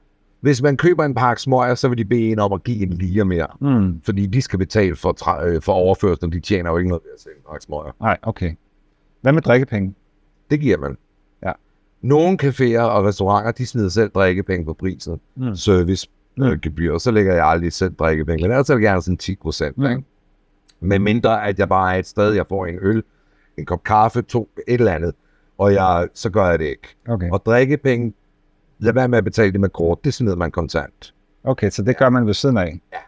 Hvis 0.40 0.62
man 0.62 0.76
køber 0.76 1.04
en 1.04 1.14
pakke 1.14 1.42
smøger, 1.42 1.74
så 1.74 1.88
vil 1.88 1.98
de 1.98 2.04
bede 2.04 2.20
en 2.32 2.38
om 2.38 2.52
at 2.52 2.64
give 2.64 2.82
en 2.82 2.92
lire 2.92 3.24
mere. 3.24 3.46
Mm. 3.60 4.00
Fordi 4.04 4.26
de 4.26 4.42
skal 4.42 4.58
betale 4.58 4.96
for, 4.96 5.16
tra- 5.22 5.44
øh, 5.44 5.62
for 5.62 5.72
overførslen. 5.72 6.32
De 6.32 6.40
tjener 6.40 6.70
jo 6.70 6.76
ikke 6.76 6.88
noget 6.88 7.02
ved 7.04 7.12
at 7.14 7.20
sælge 7.20 7.36
en 7.36 7.42
pakke 7.50 7.64
smøger. 7.64 7.92
Nej, 8.00 8.18
okay. 8.22 8.52
Hvad 9.20 9.32
med 9.32 9.42
drikkepenge? 9.42 9.94
Det 10.50 10.60
giver 10.60 10.78
man. 10.78 10.96
Ja. 11.42 11.52
Nogle 12.02 12.38
caféer 12.42 12.80
og 12.80 13.04
restauranter, 13.04 13.52
de 13.52 13.66
smider 13.66 13.88
selv 13.88 14.10
drikkepenge 14.10 14.64
på 14.64 14.72
prisen. 14.74 15.20
Mm. 15.36 15.54
Service 15.56 16.08
Mm. 16.36 16.42
øh, 16.46 16.58
gebyr, 16.60 16.98
så 16.98 17.10
lægger 17.10 17.34
jeg 17.34 17.46
aldrig 17.46 17.72
selv 17.72 17.94
drikkepenge. 17.94 18.42
Men 18.42 18.50
ellers 18.50 18.70
er 18.70 18.74
det 18.74 18.82
gerne 18.82 19.02
sådan 19.02 19.16
10 19.16 19.36
procent. 19.36 19.78
Mm. 19.78 19.84
Ikke? 19.86 20.04
Men 20.80 21.02
mindre, 21.02 21.46
at 21.48 21.58
jeg 21.58 21.68
bare 21.68 21.94
er 21.94 21.98
et 21.98 22.06
sted, 22.06 22.32
jeg 22.32 22.44
får 22.48 22.66
en 22.66 22.78
øl, 22.82 23.02
en 23.58 23.64
kop 23.66 23.82
kaffe, 23.84 24.22
to, 24.22 24.48
et 24.68 24.80
eller 24.80 24.92
andet, 24.92 25.14
og 25.58 25.72
jeg, 25.74 26.08
så 26.14 26.30
gør 26.30 26.46
jeg 26.50 26.58
det 26.58 26.64
ikke. 26.64 26.96
Okay. 27.08 27.30
Og 27.30 27.42
drikkepenge, 27.46 28.12
lad 28.80 28.92
være 28.92 29.08
med 29.08 29.18
at 29.18 29.24
betale 29.24 29.52
det 29.52 29.60
med 29.60 29.68
kort, 29.68 30.04
det 30.04 30.14
smider 30.14 30.36
man 30.36 30.50
kontant. 30.50 31.14
Okay, 31.44 31.70
så 31.70 31.82
det 31.82 31.96
gør 31.96 32.08
man 32.08 32.26
ved 32.26 32.34
siden 32.34 32.56
af. 32.56 32.80
Ja. 32.92 32.98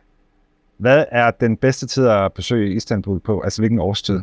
Hvad 0.76 1.04
er 1.10 1.30
den 1.30 1.56
bedste 1.56 1.86
tid 1.86 2.06
at 2.06 2.32
besøge 2.32 2.74
Istanbul 2.74 3.20
på? 3.20 3.40
Altså 3.40 3.62
hvilken 3.62 3.78
årstid? 3.78 4.20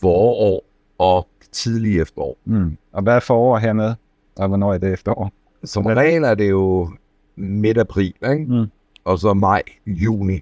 Forår 0.00 0.64
og 0.98 1.28
tidlig 1.52 2.00
efterår. 2.00 2.36
Mm. 2.44 2.76
Og 2.92 3.02
hvad 3.02 3.16
er 3.16 3.20
forår 3.20 3.58
hernede? 3.58 3.96
Og 4.36 4.48
hvornår 4.48 4.74
er 4.74 4.78
det 4.78 4.92
efterår? 4.92 5.32
Som 5.64 5.86
regel 5.86 6.24
er 6.24 6.34
det 6.34 6.50
jo 6.50 6.90
midt 7.36 7.78
april, 7.78 8.14
ikke? 8.32 8.44
Mm. 8.48 8.66
og 9.04 9.18
så 9.18 9.34
maj, 9.34 9.62
juni. 9.86 10.40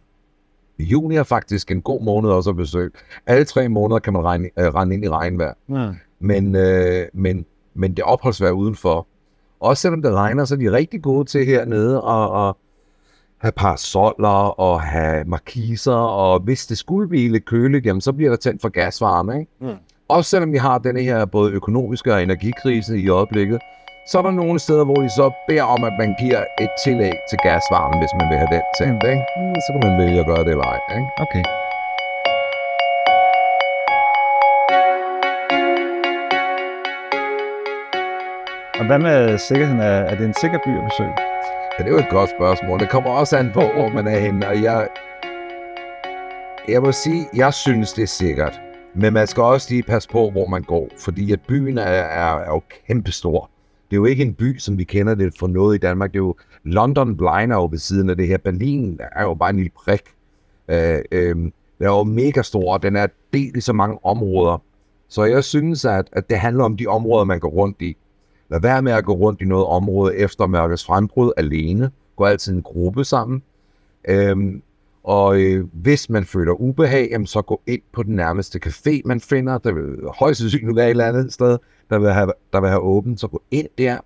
Juni 0.79 1.17
er 1.17 1.23
faktisk 1.23 1.71
en 1.71 1.83
god 1.83 2.03
måned 2.03 2.31
også 2.31 2.51
at 2.51 2.57
besøge. 2.57 2.91
Alle 3.27 3.45
tre 3.45 3.69
måneder 3.69 3.99
kan 3.99 4.13
man 4.13 4.25
regne, 4.25 4.51
øh, 4.59 4.75
rende 4.75 4.95
ind 4.95 5.05
i 5.05 5.09
regnvejr. 5.09 5.55
Mm. 5.67 5.95
Men, 6.19 6.57
øh, 6.57 7.07
men, 7.13 7.47
men 7.75 7.95
det 7.95 8.05
opholdsvejr 8.05 8.51
udenfor. 8.51 9.07
Også 9.61 9.81
selvom 9.81 10.03
det 10.03 10.15
regner, 10.15 10.45
så 10.45 10.55
er 10.55 10.59
de 10.59 10.73
rigtig 10.73 11.03
gode 11.03 11.25
til 11.25 11.47
hernede 11.47 11.97
at, 11.97 12.49
at 12.49 12.55
have 13.39 13.53
parasoller 13.53 14.61
og 14.61 14.81
have 14.83 15.25
markiser, 15.25 15.95
og 15.95 16.41
hvis 16.41 16.67
det 16.67 16.79
skulle 16.79 17.09
blive 17.09 17.33
lidt 17.33 17.45
køligt, 17.45 17.87
jamen, 17.87 18.01
så 18.01 18.13
bliver 18.13 18.31
der 18.31 18.37
tændt 18.37 18.63
for 18.63 18.69
gasvarme. 18.69 19.41
Ikke? 19.41 19.53
Mm. 19.61 19.69
Også 20.09 20.31
selvom 20.31 20.53
vi 20.53 20.59
har 20.59 20.79
denne 20.79 21.03
her 21.03 21.25
både 21.25 21.53
økonomiske 21.53 22.15
og 22.15 22.23
energikrise 22.23 22.99
i 22.99 23.09
øjeblikket, 23.09 23.59
så 24.11 24.19
er 24.19 24.23
der 24.23 24.31
nogle 24.31 24.59
steder, 24.59 24.85
hvor 24.85 24.95
de 24.95 25.11
så 25.11 25.31
beder 25.49 25.63
om, 25.63 25.85
at 25.85 25.93
man 25.99 26.15
giver 26.21 26.45
et 26.61 26.71
tillæg 26.85 27.13
til 27.31 27.39
gasvarmen, 27.43 27.99
hvis 27.99 28.11
man 28.21 28.29
vil 28.31 28.39
have 28.39 28.53
den 28.57 28.63
tændt. 28.79 29.03
Ikke? 29.13 29.25
Mm, 29.37 29.55
Så 29.65 29.69
kan 29.73 29.91
man 29.91 29.99
vælge 30.03 30.21
at 30.21 30.27
gøre 30.27 30.45
det 30.45 30.49
eller 30.57 30.65
ej. 30.65 30.81
Ikke? 30.97 31.09
Okay. 31.25 31.45
Og 38.81 38.87
hvad 38.87 38.99
med 38.99 39.39
sikkerheden? 39.39 39.81
Er, 39.81 39.85
er 39.85 40.15
det 40.17 40.27
en 40.27 40.35
sikker 40.41 40.59
by 40.65 40.69
at 40.69 40.85
besøge? 40.85 41.15
Ja, 41.79 41.85
det 41.85 41.87
er 41.87 41.91
jo 41.91 41.99
et 41.99 42.11
godt 42.11 42.31
spørgsmål. 42.31 42.81
Det 42.81 42.91
kommer 42.91 43.11
også 43.11 43.37
an 43.37 43.51
på, 43.55 43.61
hvor 43.61 43.89
man 43.89 44.07
er 44.07 44.19
henne. 44.19 44.49
Og 44.49 44.63
jeg, 44.63 44.89
jeg 46.69 46.83
må 46.83 46.93
sige, 46.93 47.29
jeg 47.35 47.55
synes, 47.55 47.93
det 47.93 48.03
er 48.03 48.07
sikkert. 48.07 48.61
Men 48.95 49.13
man 49.13 49.27
skal 49.27 49.43
også 49.43 49.67
lige 49.71 49.83
passe 49.83 50.09
på, 50.09 50.31
hvor 50.31 50.47
man 50.47 50.63
går. 50.63 50.89
Fordi 50.99 51.33
at 51.33 51.41
byen 51.49 51.79
er, 51.79 51.83
er, 51.83 52.37
er 52.37 52.49
jo 52.49 52.63
kæmpestor. 52.87 53.51
Det 53.91 53.97
er 53.97 54.01
jo 54.01 54.05
ikke 54.05 54.23
en 54.23 54.35
by, 54.35 54.59
som 54.59 54.79
vi 54.79 54.85
kender 54.85 55.15
det 55.15 55.35
for 55.39 55.47
noget 55.47 55.75
i 55.75 55.79
Danmark. 55.79 56.13
Det 56.13 56.19
er 56.19 56.23
jo 56.23 56.35
London 56.65 57.17
blinder 57.17 57.57
jo 57.57 57.69
ved 57.71 57.79
siden 57.79 58.11
af 58.11 58.17
det 58.17 58.27
her. 58.27 58.39
Berlin 58.39 59.01
er 59.13 59.23
jo 59.23 59.35
bare 59.35 59.51
en 59.51 59.57
lille 59.57 59.73
prik. 59.85 60.03
Øh, 60.69 60.99
øh, 61.13 61.37
den 61.37 61.53
er 61.81 61.87
jo 61.87 62.05
mega 62.05 62.43
stor, 62.43 62.73
og 62.73 62.83
den 62.83 62.97
er 62.97 63.07
delt 63.33 63.57
i 63.57 63.61
så 63.61 63.73
mange 63.73 63.99
områder. 64.05 64.63
Så 65.09 65.25
jeg 65.25 65.45
synes, 65.45 65.85
at, 65.85 66.09
at 66.13 66.31
det 66.31 66.39
handler 66.39 66.65
om 66.65 66.77
de 66.77 66.87
områder, 66.87 67.25
man 67.25 67.41
går 67.41 67.49
rundt 67.49 67.83
i. 67.83 67.97
Lad 68.51 68.61
være 68.61 68.83
med 68.83 68.93
at 68.93 69.05
gå 69.05 69.13
rundt 69.13 69.41
i 69.41 69.45
noget 69.45 69.67
område 69.67 70.17
efter 70.17 70.47
mørkets 70.47 70.85
frembrud 70.85 71.33
alene. 71.37 71.91
Gå 72.17 72.25
altid 72.25 72.53
en 72.53 72.63
gruppe 72.63 73.05
sammen. 73.05 73.43
Øhm, 74.09 74.63
og 75.05 75.41
øh, 75.41 75.65
hvis 75.73 76.11
man 76.11 76.25
føler 76.25 76.53
ubehag, 76.53 77.09
jamen, 77.11 77.27
så 77.27 77.43
gå 77.43 77.61
ind 77.67 77.83
på 77.93 78.03
den 78.03 78.17
nærmeste 78.17 78.61
café, 78.67 79.01
man 79.05 79.21
finder. 79.21 79.59
Der 79.59 79.73
vil 79.73 79.97
højst 80.19 80.41
sandsynligt 80.41 80.77
være 80.77 80.87
et 80.87 80.91
eller 80.91 81.07
andet 81.07 81.33
sted, 81.33 81.59
der 81.91 81.99
vil 81.99 82.11
have, 82.11 82.33
der 82.53 82.61
vil 82.61 82.69
have 82.69 82.81
åbent. 82.81 83.21
Så 83.21 83.29
gå 83.29 83.43
ind 83.51 83.69
der. 83.79 83.99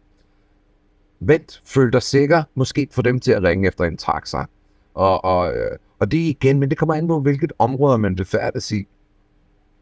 Vent, 1.20 1.62
føl 1.64 1.92
dig 1.92 2.02
sikker. 2.02 2.42
Måske 2.54 2.88
få 2.90 3.02
dem 3.02 3.20
til 3.20 3.32
at 3.32 3.42
ringe 3.42 3.68
efter 3.68 3.84
en 3.84 3.96
taxa. 3.96 4.44
Og, 4.94 5.24
og, 5.24 5.52
øh, 5.52 5.78
og 5.98 6.12
det 6.12 6.18
igen, 6.18 6.58
men 6.58 6.70
det 6.70 6.78
kommer 6.78 6.94
an 6.94 7.08
på, 7.08 7.20
hvilket 7.20 7.52
område 7.58 7.98
man 7.98 8.16
befærdes 8.16 8.72
i. 8.72 8.86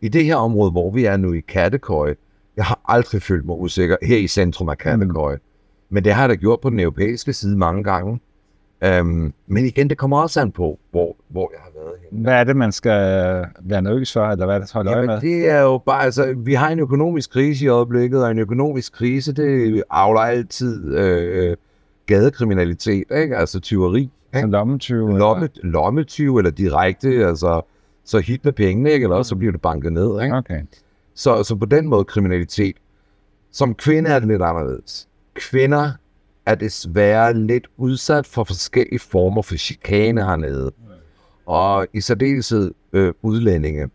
i 0.01 0.09
det 0.09 0.25
her 0.25 0.37
område, 0.37 0.71
hvor 0.71 0.91
vi 0.91 1.05
er 1.05 1.17
nu 1.17 1.33
i 1.33 1.41
Kattekøje, 1.41 2.17
jeg 2.57 2.65
har 2.65 2.81
aldrig 2.89 3.23
følt 3.23 3.47
mig 3.47 3.57
usikker 3.57 3.97
her 4.03 4.17
i 4.17 4.27
centrum 4.27 4.69
af 4.69 4.79
Kattekøje. 4.79 5.37
Mm. 5.37 5.43
Men 5.91 6.05
det 6.05 6.13
har 6.13 6.23
jeg 6.23 6.29
da 6.29 6.35
gjort 6.35 6.61
på 6.61 6.71
den 6.71 6.81
europæiske 6.81 7.33
side 7.33 7.59
mange 7.59 7.85
gange. 7.85 8.21
Um, 9.01 9.35
men 9.47 9.67
igen, 9.67 9.91
det 9.91 9.99
kommer 9.99 10.23
også 10.23 10.41
an 10.41 10.53
på, 10.53 10.79
hvor, 10.91 11.17
hvor 11.29 11.51
jeg 11.55 11.61
har 11.63 11.71
været 11.75 12.01
henne. 12.11 12.23
Hvad 12.23 12.35
er 12.35 12.45
det, 12.45 12.57
man 12.57 12.73
skal 12.73 13.01
være 13.61 13.83
nervøs 13.83 14.13
for, 14.13 14.27
eller 14.27 14.47
hvad 14.47 14.55
er 14.55 14.59
det, 14.59 14.73
holde 14.73 14.91
øje 14.91 15.07
med? 15.07 15.21
det 15.21 15.51
er 15.51 15.61
jo 15.61 15.79
bare, 15.79 16.05
altså, 16.05 16.35
vi 16.37 16.55
har 16.55 16.69
en 16.69 16.79
økonomisk 16.79 17.31
krise 17.31 17.65
i 17.65 17.69
øjeblikket, 17.69 18.25
og 18.25 18.31
en 18.31 18.39
økonomisk 18.39 18.93
krise, 18.93 19.33
det 19.33 19.83
afler 19.91 20.21
altid 20.21 20.95
øh, 20.95 21.57
gadekriminalitet, 22.07 23.05
ikke? 23.17 23.37
altså 23.37 23.61
tyveri. 23.61 24.11
Ikke? 24.37 24.49
Lommetyve? 24.49 25.19
Lomme, 25.19 25.49
lommetyve, 25.63 26.41
eller 26.41 26.51
direkte, 26.51 27.09
altså, 27.09 27.63
så 28.05 28.19
hit 28.19 28.45
med 28.45 28.53
pengene, 28.53 28.91
ikke? 28.91 29.05
eller 29.05 29.17
også 29.17 29.29
så 29.29 29.37
bliver 29.37 29.53
det 29.53 29.61
banket 29.61 29.93
ned. 29.93 30.23
Ikke? 30.23 30.37
Okay. 30.37 30.61
Så, 31.15 31.45
så 31.45 31.57
på 31.57 31.67
den 31.67 31.89
måde 31.89 32.05
kriminalitet. 32.05 32.77
Som 33.51 33.75
kvinde 33.75 34.11
er 34.11 34.19
det 34.19 34.29
lidt 34.29 34.43
anderledes. 34.43 35.09
Kvinder 35.35 35.91
er 36.47 36.55
desværre 36.55 37.35
lidt 37.35 37.67
udsat 37.77 38.27
for 38.27 38.45
forskellige 38.45 38.99
former 38.99 39.43
for 39.43 39.55
chikane 39.55 40.25
hernede. 40.25 40.73
Og 41.47 41.87
i 41.93 42.01
særdeleshed 42.01 42.75
øh, 42.93 43.13
udlændinge, 43.23 43.91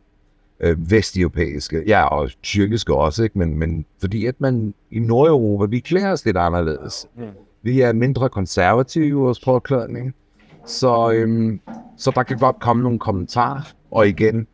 øh, 0.60 0.92
vesteuropæiske, 0.92 1.84
ja, 1.88 2.04
og 2.04 2.30
tyrkiske 2.44 2.94
også, 2.94 3.24
ikke? 3.24 3.38
Men, 3.38 3.58
men 3.58 3.86
fordi 4.00 4.26
at 4.26 4.42
man 4.42 4.74
i 4.92 5.00
Nordeuropa, 5.00 5.66
vi 5.66 5.80
klæder 5.80 6.12
os 6.12 6.26
lidt 6.26 6.38
anderledes. 6.38 7.08
Vi 7.62 7.82
er 7.82 7.94
mindre 7.94 8.30
konservative 8.30 9.08
i 9.08 9.12
vores 9.12 9.40
påklædning. 9.40 10.14
Så, 10.66 11.12
øhm, 11.12 11.60
så 11.98 12.12
der 12.16 12.24
kan 12.24 12.38
godt 12.38 12.60
komme 12.60 12.84
nogle 12.84 13.00
kommentarer. 13.00 13.62
Og 13.92 14.08
igen, 14.08 14.48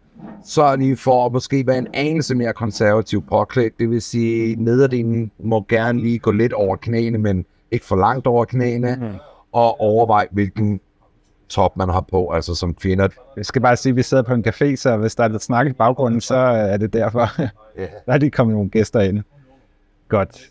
så 0.46 0.76
lige 0.76 0.98
for 0.98 1.26
at 1.26 1.32
måske 1.32 1.68
være 1.68 1.78
en 1.78 1.88
anelse 1.94 2.36
mere 2.36 2.54
konservativ 2.54 3.24
påklædt. 3.30 3.74
Det 3.80 3.90
vil 3.90 4.02
sige, 4.02 4.56
nederdelen 4.56 5.32
må 5.40 5.66
gerne 5.70 6.00
lige 6.00 6.20
gå 6.20 6.32
lidt 6.32 6.54
over 6.54 6.76
knæene, 6.76 7.18
men 7.18 7.46
ikke 7.72 7.86
for 7.86 7.96
langt 7.96 8.28
over 8.28 8.46
knæene. 8.46 8.98
Mm. 9.02 9.08
Og 9.52 9.82
overvej, 9.82 10.28
hvilken 10.32 10.80
top 11.50 11.78
man 11.78 11.90
har 11.90 12.06
på, 12.12 12.30
altså 12.30 12.56
som 12.56 12.74
kvinder. 12.74 13.08
Jeg 13.38 13.46
skal 13.46 13.62
bare 13.62 13.76
sige, 13.76 13.92
at 13.92 13.96
vi 13.96 14.04
sidder 14.04 14.24
på 14.24 14.34
en 14.34 14.46
café, 14.48 14.76
så 14.76 14.98
hvis 14.98 15.16
der 15.16 15.24
er 15.24 15.28
lidt 15.28 15.44
snak 15.44 15.68
i 15.68 15.74
baggrunden, 15.74 16.22
så 16.22 16.36
er 16.36 16.78
det 16.78 16.94
derfor. 16.94 17.30
Yeah. 17.80 17.90
der 18.06 18.14
er 18.14 18.18
de 18.18 18.32
kommet 18.32 18.56
nogle 18.56 18.70
gæster 18.70 19.00
ind. 19.00 19.24
Godt. 20.10 20.50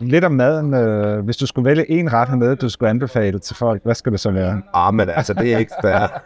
Lidt 0.00 0.24
om 0.24 0.32
maden. 0.32 0.74
Øh, 0.74 1.24
hvis 1.24 1.36
du 1.36 1.46
skulle 1.46 1.64
vælge 1.64 1.90
en 1.90 2.12
ret 2.12 2.28
hernede, 2.28 2.56
du 2.56 2.68
skulle 2.68 2.90
anbefale 2.90 3.38
til 3.38 3.56
folk, 3.56 3.84
hvad 3.84 3.94
skulle 3.94 4.12
det 4.12 4.20
så 4.20 4.30
være? 4.30 4.62
Ah, 4.74 4.94
men 4.94 5.08
altså, 5.08 5.34
det 5.34 5.54
er 5.54 5.58
ikke 5.58 5.72
fair. 5.82 6.22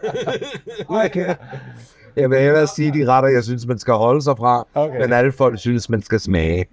okay. 1.06 1.34
Jeg 2.18 2.30
vil 2.30 2.38
hellere 2.38 2.66
sige 2.66 2.92
de 2.92 3.12
retter, 3.12 3.28
jeg 3.30 3.44
synes, 3.44 3.66
man 3.66 3.78
skal 3.78 3.94
holde 3.94 4.22
sig 4.22 4.36
fra, 4.36 4.66
okay. 4.74 5.00
men 5.00 5.12
alle 5.12 5.32
folk 5.32 5.58
synes, 5.58 5.90
man 5.90 6.02
skal 6.02 6.20
smage. 6.20 6.66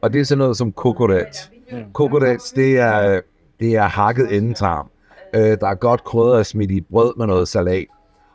Og 0.00 0.12
det 0.12 0.20
er 0.20 0.24
sådan 0.24 0.38
noget 0.38 0.56
som 0.56 0.72
kokodat. 0.72 1.50
Kokodat, 1.92 2.52
det 2.56 2.78
er, 2.78 3.20
det 3.60 3.76
er 3.76 3.82
hakket 3.82 4.36
endetarm. 4.36 4.90
Øh, 5.34 5.40
der 5.42 5.66
er 5.66 5.74
godt 5.74 6.04
krydder 6.04 6.42
smidt 6.42 6.70
i 6.70 6.80
brød 6.80 7.14
med 7.16 7.26
noget 7.26 7.48
salat. 7.48 7.86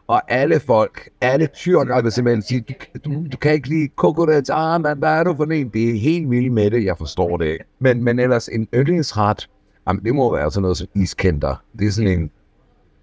Og 0.07 0.31
alle 0.31 0.59
folk, 0.59 1.09
alle 1.21 1.47
tyrker 1.47 2.01
vil 2.01 2.11
simpelthen 2.11 2.41
sige, 2.41 2.61
du, 2.61 2.73
du, 3.05 3.25
du 3.31 3.37
kan 3.37 3.53
ikke 3.53 3.69
lide 3.69 3.87
kokodat. 3.87 4.49
Ah, 4.53 4.81
man, 4.81 4.97
hvad 4.97 5.09
er 5.09 5.23
du 5.23 5.35
for 5.35 5.43
en? 5.43 5.69
Det 5.69 5.89
er 5.89 5.99
helt 5.99 6.29
vildt 6.29 6.53
med 6.53 6.71
det, 6.71 6.85
jeg 6.85 6.97
forstår 6.97 7.37
det 7.37 7.45
ikke. 7.45 7.63
Men, 7.79 8.03
men 8.03 8.19
ellers 8.19 8.47
en 8.47 8.67
yndlingsret, 8.73 9.49
jamen, 9.87 10.03
det 10.03 10.15
må 10.15 10.35
være 10.35 10.51
sådan 10.51 10.61
noget 10.61 10.77
som 10.77 10.87
iskender. 10.95 11.63
Det 11.79 11.87
er 11.87 11.91
sådan 11.91 12.19
en 12.19 12.31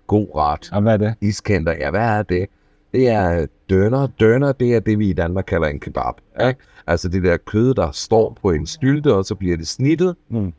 god 0.07 0.27
ret. 0.37 0.69
Og 0.73 0.83
hvad 0.83 0.93
er 0.93 0.97
det? 0.97 1.15
Iskender, 1.21 1.73
ja, 1.73 1.91
hvad 1.91 2.01
er 2.01 2.23
det? 2.23 2.47
Det 2.93 3.09
er 3.09 3.47
døner. 3.71 4.07
Døner, 4.21 4.53
det 4.53 4.75
er 4.75 4.81
det, 4.81 4.99
vi 4.99 5.09
i 5.09 5.13
Danmark 5.13 5.45
kalder 5.45 5.69
en 5.69 5.81
kebab. 5.81 6.15
Ikke? 6.49 6.61
Altså 6.87 7.09
det 7.09 7.23
der 7.23 7.37
kød, 7.37 7.75
der 7.75 7.91
står 7.91 8.39
på 8.43 8.51
en 8.51 8.67
stylte, 8.67 9.15
og 9.15 9.25
så 9.25 9.35
bliver 9.35 9.57
det 9.57 9.69
snittet. 9.69 10.17
Mm. 10.29 10.53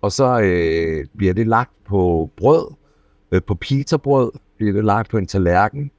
Og 0.00 0.12
så 0.12 0.40
øh, 0.40 1.06
bliver 1.16 1.34
det 1.34 1.46
lagt 1.46 1.70
på 1.88 2.30
brød, 2.36 2.74
øh, 3.32 3.42
på 3.42 3.54
pizzabrød, 3.54 4.32
bliver 4.56 4.72
det 4.72 4.84
lagt 4.84 5.10
på 5.10 5.18
en 5.18 5.26
tallerken. 5.26 5.90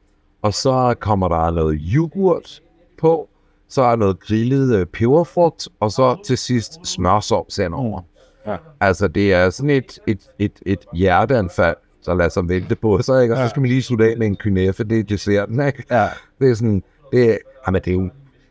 Og 0.41 0.53
så 0.53 0.95
kommer 0.99 1.27
der 1.27 1.51
noget 1.51 1.81
yoghurt 1.93 2.61
på, 2.99 3.29
så 3.67 3.81
er 3.81 3.95
noget 3.95 4.19
grillet 4.19 4.75
øh, 4.75 4.85
peberfrugt, 4.85 5.67
og 5.79 5.91
så 5.91 6.17
til 6.25 6.37
sidst 6.37 6.87
smørsovs 6.87 7.59
over. 7.59 8.01
Ja. 8.47 8.57
Altså 8.79 9.07
det 9.07 9.33
er 9.33 9.49
sådan 9.49 9.69
et, 9.69 9.99
et, 10.07 10.29
et, 10.39 10.59
et 10.65 10.85
hjerteanfald 10.93 11.75
så 12.07 12.13
lad 12.13 12.25
os 12.25 12.37
vente 12.43 12.75
på 12.75 13.01
så, 13.01 13.19
ikke? 13.19 13.33
Og 13.33 13.37
så 13.37 13.49
skal 13.49 13.61
man 13.61 13.69
lige 13.69 13.81
slutte 13.81 14.05
af 14.05 14.17
med 14.17 14.27
en 14.27 14.35
kyneffe, 14.35 14.83
det 14.83 14.99
er 14.99 15.03
desserten, 15.03 15.67
ikke? 15.67 15.83
Ja. 15.91 16.07
Det 16.39 16.51
er 16.51 16.53
sådan, 16.53 16.83
det 17.11 17.31
er, 17.31 17.37
jamen, 17.67 17.81
det 17.85 17.91
er 17.91 17.95
jo, 17.95 18.03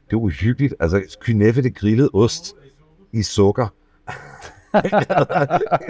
det 0.06 0.12
er 0.12 0.16
uhyggeligt. 0.16 0.74
Altså, 0.80 1.16
kyneffe, 1.20 1.62
det 1.62 1.68
er 1.68 1.80
grillet 1.80 2.08
ost 2.12 2.56
i 3.12 3.22
sukker. 3.22 3.66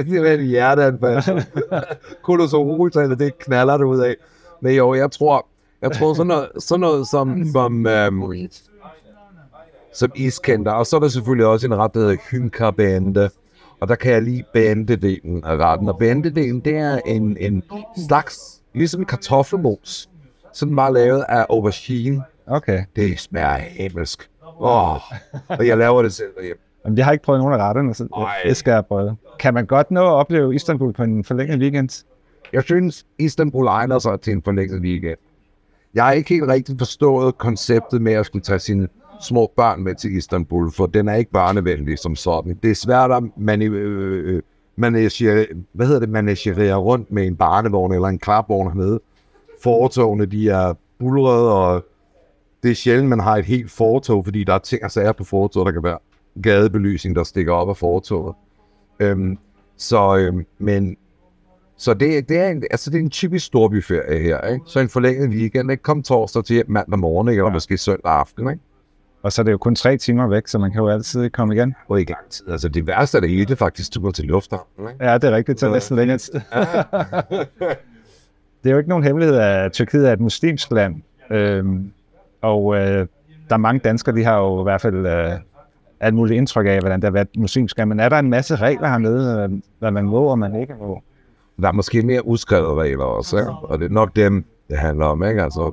det 0.06 0.16
er 0.16 0.34
en 0.38 0.46
hjerteanfald. 0.46 1.42
Kolosoroltalet, 2.22 3.18
det 3.18 3.38
knaller 3.38 3.76
det 3.76 3.84
ud 3.84 4.00
af. 4.00 4.16
Men 4.60 4.74
jo, 4.74 4.94
jeg 4.94 5.10
tror, 5.10 5.46
jeg 5.82 5.92
tror 5.92 6.14
sådan 6.14 6.26
noget, 6.26 6.48
sådan 6.58 6.80
noget 6.80 7.08
som, 7.08 7.44
som, 7.54 7.86
um, 8.08 8.48
som 9.92 10.10
iskender. 10.14 10.72
Og 10.72 10.86
så 10.86 10.96
er 10.96 11.00
der 11.00 11.08
selvfølgelig 11.08 11.46
også 11.46 11.66
en 11.66 11.74
ret, 11.74 11.94
der 11.94 12.00
hedder 12.00 12.16
hynkarbande 12.30 13.30
og 13.80 13.88
der 13.88 13.94
kan 13.94 14.12
jeg 14.12 14.22
lige 14.22 14.44
bandedelen 14.52 15.44
af 15.44 15.56
retten. 15.56 15.88
Og 15.88 15.98
bandedelen, 15.98 16.60
det 16.60 16.76
er 16.76 16.98
en, 17.06 17.36
en 17.40 17.62
slags, 18.08 18.62
ligesom 18.74 19.00
en 19.00 19.06
kartoffelmos, 19.06 20.10
sådan 20.52 20.76
bare 20.76 20.92
lavet 20.92 21.24
af 21.28 21.46
aubergine. 21.50 22.22
Okay. 22.46 22.84
Det 22.96 23.18
smager 23.18 23.56
himmelsk. 23.56 24.30
Åh, 24.60 24.92
oh, 24.92 25.00
og 25.48 25.66
jeg 25.66 25.78
laver 25.78 26.02
det 26.02 26.12
selv 26.12 26.28
derhjemme. 26.36 26.60
Jamen, 26.84 26.98
jeg 26.98 27.04
har 27.04 27.12
ikke 27.12 27.24
prøvet 27.24 27.40
nogen 27.40 27.54
af 27.54 27.58
retterne, 27.58 27.94
så 27.94 28.08
Ej. 28.16 28.34
det 28.44 28.56
skal 28.56 28.70
jeg 28.72 28.86
prøve. 28.86 29.16
Kan 29.38 29.54
man 29.54 29.66
godt 29.66 29.90
nå 29.90 30.00
at 30.00 30.12
opleve 30.12 30.54
Istanbul 30.54 30.92
på 30.92 31.02
en 31.02 31.24
forlænget 31.24 31.60
weekend? 31.60 32.04
Jeg 32.52 32.62
synes, 32.62 33.06
Istanbul 33.18 33.66
egner 33.66 33.98
sig 33.98 34.20
til 34.20 34.32
en 34.32 34.42
forlænget 34.42 34.80
weekend. 34.80 35.16
Jeg 35.94 36.04
har 36.04 36.12
ikke 36.12 36.28
helt 36.28 36.48
rigtig 36.48 36.74
forstået 36.78 37.38
konceptet 37.38 38.02
med 38.02 38.12
at 38.12 38.26
skulle 38.26 38.42
tage 38.42 38.58
sine 38.58 38.88
små 39.20 39.52
børn 39.56 39.82
med 39.82 39.94
til 39.94 40.16
Istanbul, 40.16 40.72
for 40.72 40.86
den 40.86 41.08
er 41.08 41.14
ikke 41.14 41.30
børnevenlig 41.30 41.98
som 41.98 42.16
sådan. 42.16 42.58
Det 42.62 42.70
er 42.70 42.74
svært 42.74 43.10
at 43.10 43.22
man, 43.36 43.62
øh, 43.62 44.42
managere, 44.76 45.46
hvad 45.72 45.86
hedder 45.86 46.00
det, 46.00 46.08
managerere 46.08 46.76
rundt 46.76 47.12
med 47.12 47.26
en 47.26 47.36
barnevogn 47.36 47.92
eller 47.92 48.08
en 48.08 48.18
klapvogn 48.18 48.68
hernede. 48.68 49.00
Fortogene, 49.62 50.26
de 50.26 50.48
er 50.48 50.74
bulrede, 50.98 51.52
og 51.52 51.84
det 52.62 52.70
er 52.70 52.74
sjældent, 52.74 53.08
man 53.08 53.20
har 53.20 53.36
et 53.36 53.44
helt 53.44 53.70
fortog, 53.70 54.24
fordi 54.24 54.44
der 54.44 54.54
er 54.54 54.58
ting 54.58 54.84
og 54.84 54.90
sager 54.90 55.12
på 55.12 55.24
fortoget, 55.24 55.66
der 55.66 55.72
kan 55.72 55.82
være 55.82 55.98
gadebelysning, 56.42 57.16
der 57.16 57.24
stikker 57.24 57.52
op 57.52 57.68
af 57.68 57.76
fortoget. 57.76 58.34
Øhm, 59.00 59.38
så, 59.76 60.16
øhm, 60.16 60.46
men, 60.58 60.96
så 61.76 61.94
det, 61.94 62.28
det, 62.28 62.38
er 62.38 62.48
en, 62.48 62.64
altså 62.70 62.90
det 62.90 62.96
er 62.96 63.02
en 63.02 63.10
typisk 63.10 63.46
storbyferie 63.46 64.22
her, 64.22 64.40
ikke? 64.40 64.64
Så 64.66 64.80
en 64.80 64.88
forlænget 64.88 65.30
weekend, 65.30 65.70
ikke? 65.70 65.82
Kom 65.82 66.02
torsdag 66.02 66.44
til 66.44 66.64
mandag 66.68 66.98
morgen, 66.98 67.28
ikke? 67.28 67.40
Eller 67.40 67.52
måske 67.52 67.78
søndag 67.78 68.12
aften, 68.12 68.50
ikke? 68.50 68.62
Og 69.26 69.32
så 69.32 69.42
er 69.42 69.44
det 69.44 69.52
jo 69.52 69.58
kun 69.58 69.74
tre 69.74 69.96
timer 69.96 70.26
væk, 70.26 70.46
så 70.46 70.58
man 70.58 70.72
kan 70.72 70.80
jo 70.80 70.88
altid 70.88 71.30
komme 71.30 71.54
igen. 71.54 71.74
Og 71.88 72.00
ikke 72.00 72.12
lang 72.12 72.30
tid. 72.30 72.48
Altså 72.48 72.68
det 72.68 72.86
værste 72.86 73.18
af 73.18 73.22
det 73.22 73.30
hele, 73.30 73.44
det 73.44 73.50
er 73.50 73.56
faktisk 73.56 73.92
tur 73.92 74.10
til 74.10 74.24
lufthavnen. 74.24 74.88
Ja, 75.00 75.14
det 75.14 75.24
er 75.24 75.36
rigtigt. 75.36 75.60
Det 75.60 75.66
er 75.66 75.72
næsten 75.72 75.96
længere 75.96 76.18
tid. 76.18 76.32
det 78.62 78.68
er 78.68 78.70
jo 78.70 78.78
ikke 78.78 78.88
nogen 78.88 79.04
hemmelighed, 79.04 79.36
at 79.36 79.72
Tyrkiet 79.72 80.08
er 80.08 80.12
et 80.12 80.20
muslimsk 80.20 80.70
land. 80.70 81.02
Øhm, 81.30 81.92
og 82.42 82.76
øh, 82.76 83.06
der 83.48 83.54
er 83.54 83.56
mange 83.56 83.80
danskere, 83.84 84.16
de 84.16 84.24
har 84.24 84.38
jo 84.38 84.60
i 84.60 84.62
hvert 84.62 84.80
fald 84.80 85.06
øh, 85.06 85.32
alt 86.00 86.14
muligt 86.14 86.36
indtryk 86.36 86.66
af, 86.66 86.80
hvordan 86.80 87.00
det 87.00 87.04
har 87.04 87.12
været 87.12 87.28
muslimsk. 87.36 87.78
Men 87.78 88.00
er 88.00 88.08
der 88.08 88.18
en 88.18 88.30
masse 88.30 88.56
regler 88.56 88.88
hernede, 88.88 89.48
øh, 89.52 89.60
hvad 89.78 89.90
man 89.90 90.04
må 90.04 90.24
og 90.24 90.38
man 90.38 90.60
ikke 90.60 90.74
må? 90.80 91.02
Der 91.60 91.68
er 91.68 91.72
måske 91.72 92.02
mere 92.02 92.26
udskrevede 92.26 92.74
regler 92.74 93.04
også, 93.04 93.38
ikke? 93.38 93.50
og 93.50 93.78
det 93.78 93.84
er 93.84 93.90
nok 93.90 94.16
dem, 94.16 94.44
det 94.68 94.78
handler 94.78 95.06
om. 95.06 95.24
Ikke? 95.24 95.42
Altså, 95.42 95.72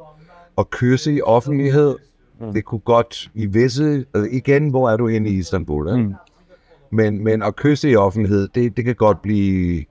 at 0.58 0.70
kysse 0.70 1.14
i 1.14 1.22
offentlighed, 1.22 1.96
Mm. 2.40 2.54
Det 2.54 2.66
kunne 2.66 2.80
godt 2.80 3.32
i 3.34 3.46
visse... 3.46 4.06
Altså 4.14 4.30
igen, 4.32 4.70
hvor 4.70 4.90
er 4.90 4.98
du 4.98 5.08
inde 5.08 5.30
i 5.30 5.34
Istanbul? 5.34 5.88
Ikke? 5.88 6.04
Mm. 6.04 6.14
Men, 6.92 7.24
men 7.24 7.44
at 7.44 7.56
kysse 7.56 7.90
i 7.90 7.96
offentlighed, 7.96 8.48
det, 8.56 8.78
det 8.78 8.86
kan 8.86 8.96
godt 8.96 9.22
blive... 9.22 9.84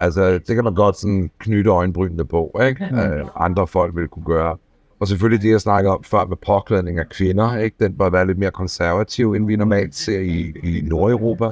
Altså, 0.00 0.32
det 0.32 0.54
kan 0.54 0.64
man 0.64 0.74
godt 0.74 0.96
sådan 0.96 1.30
knytte 1.38 1.70
øjenbrynene 1.70 2.24
på, 2.24 2.60
ikke? 2.62 2.88
Mm. 2.90 2.98
Uh, 2.98 3.28
andre 3.36 3.66
folk 3.66 3.96
vil 3.96 4.08
kunne 4.08 4.24
gøre. 4.24 4.56
Og 5.00 5.08
selvfølgelig 5.08 5.42
det, 5.42 5.50
jeg 5.50 5.60
snakker 5.60 5.90
om 5.90 6.04
før 6.04 6.24
med 6.24 6.36
påklædning 6.46 6.98
af 6.98 7.08
kvinder, 7.08 7.56
ikke? 7.56 7.76
Den 7.80 7.98
bør 7.98 8.10
være 8.10 8.26
lidt 8.26 8.38
mere 8.38 8.50
konservativ, 8.50 9.32
end 9.32 9.46
vi 9.46 9.56
normalt 9.56 9.94
ser 9.94 10.20
i, 10.20 10.52
i 10.62 10.80
Nordeuropa. 10.84 11.50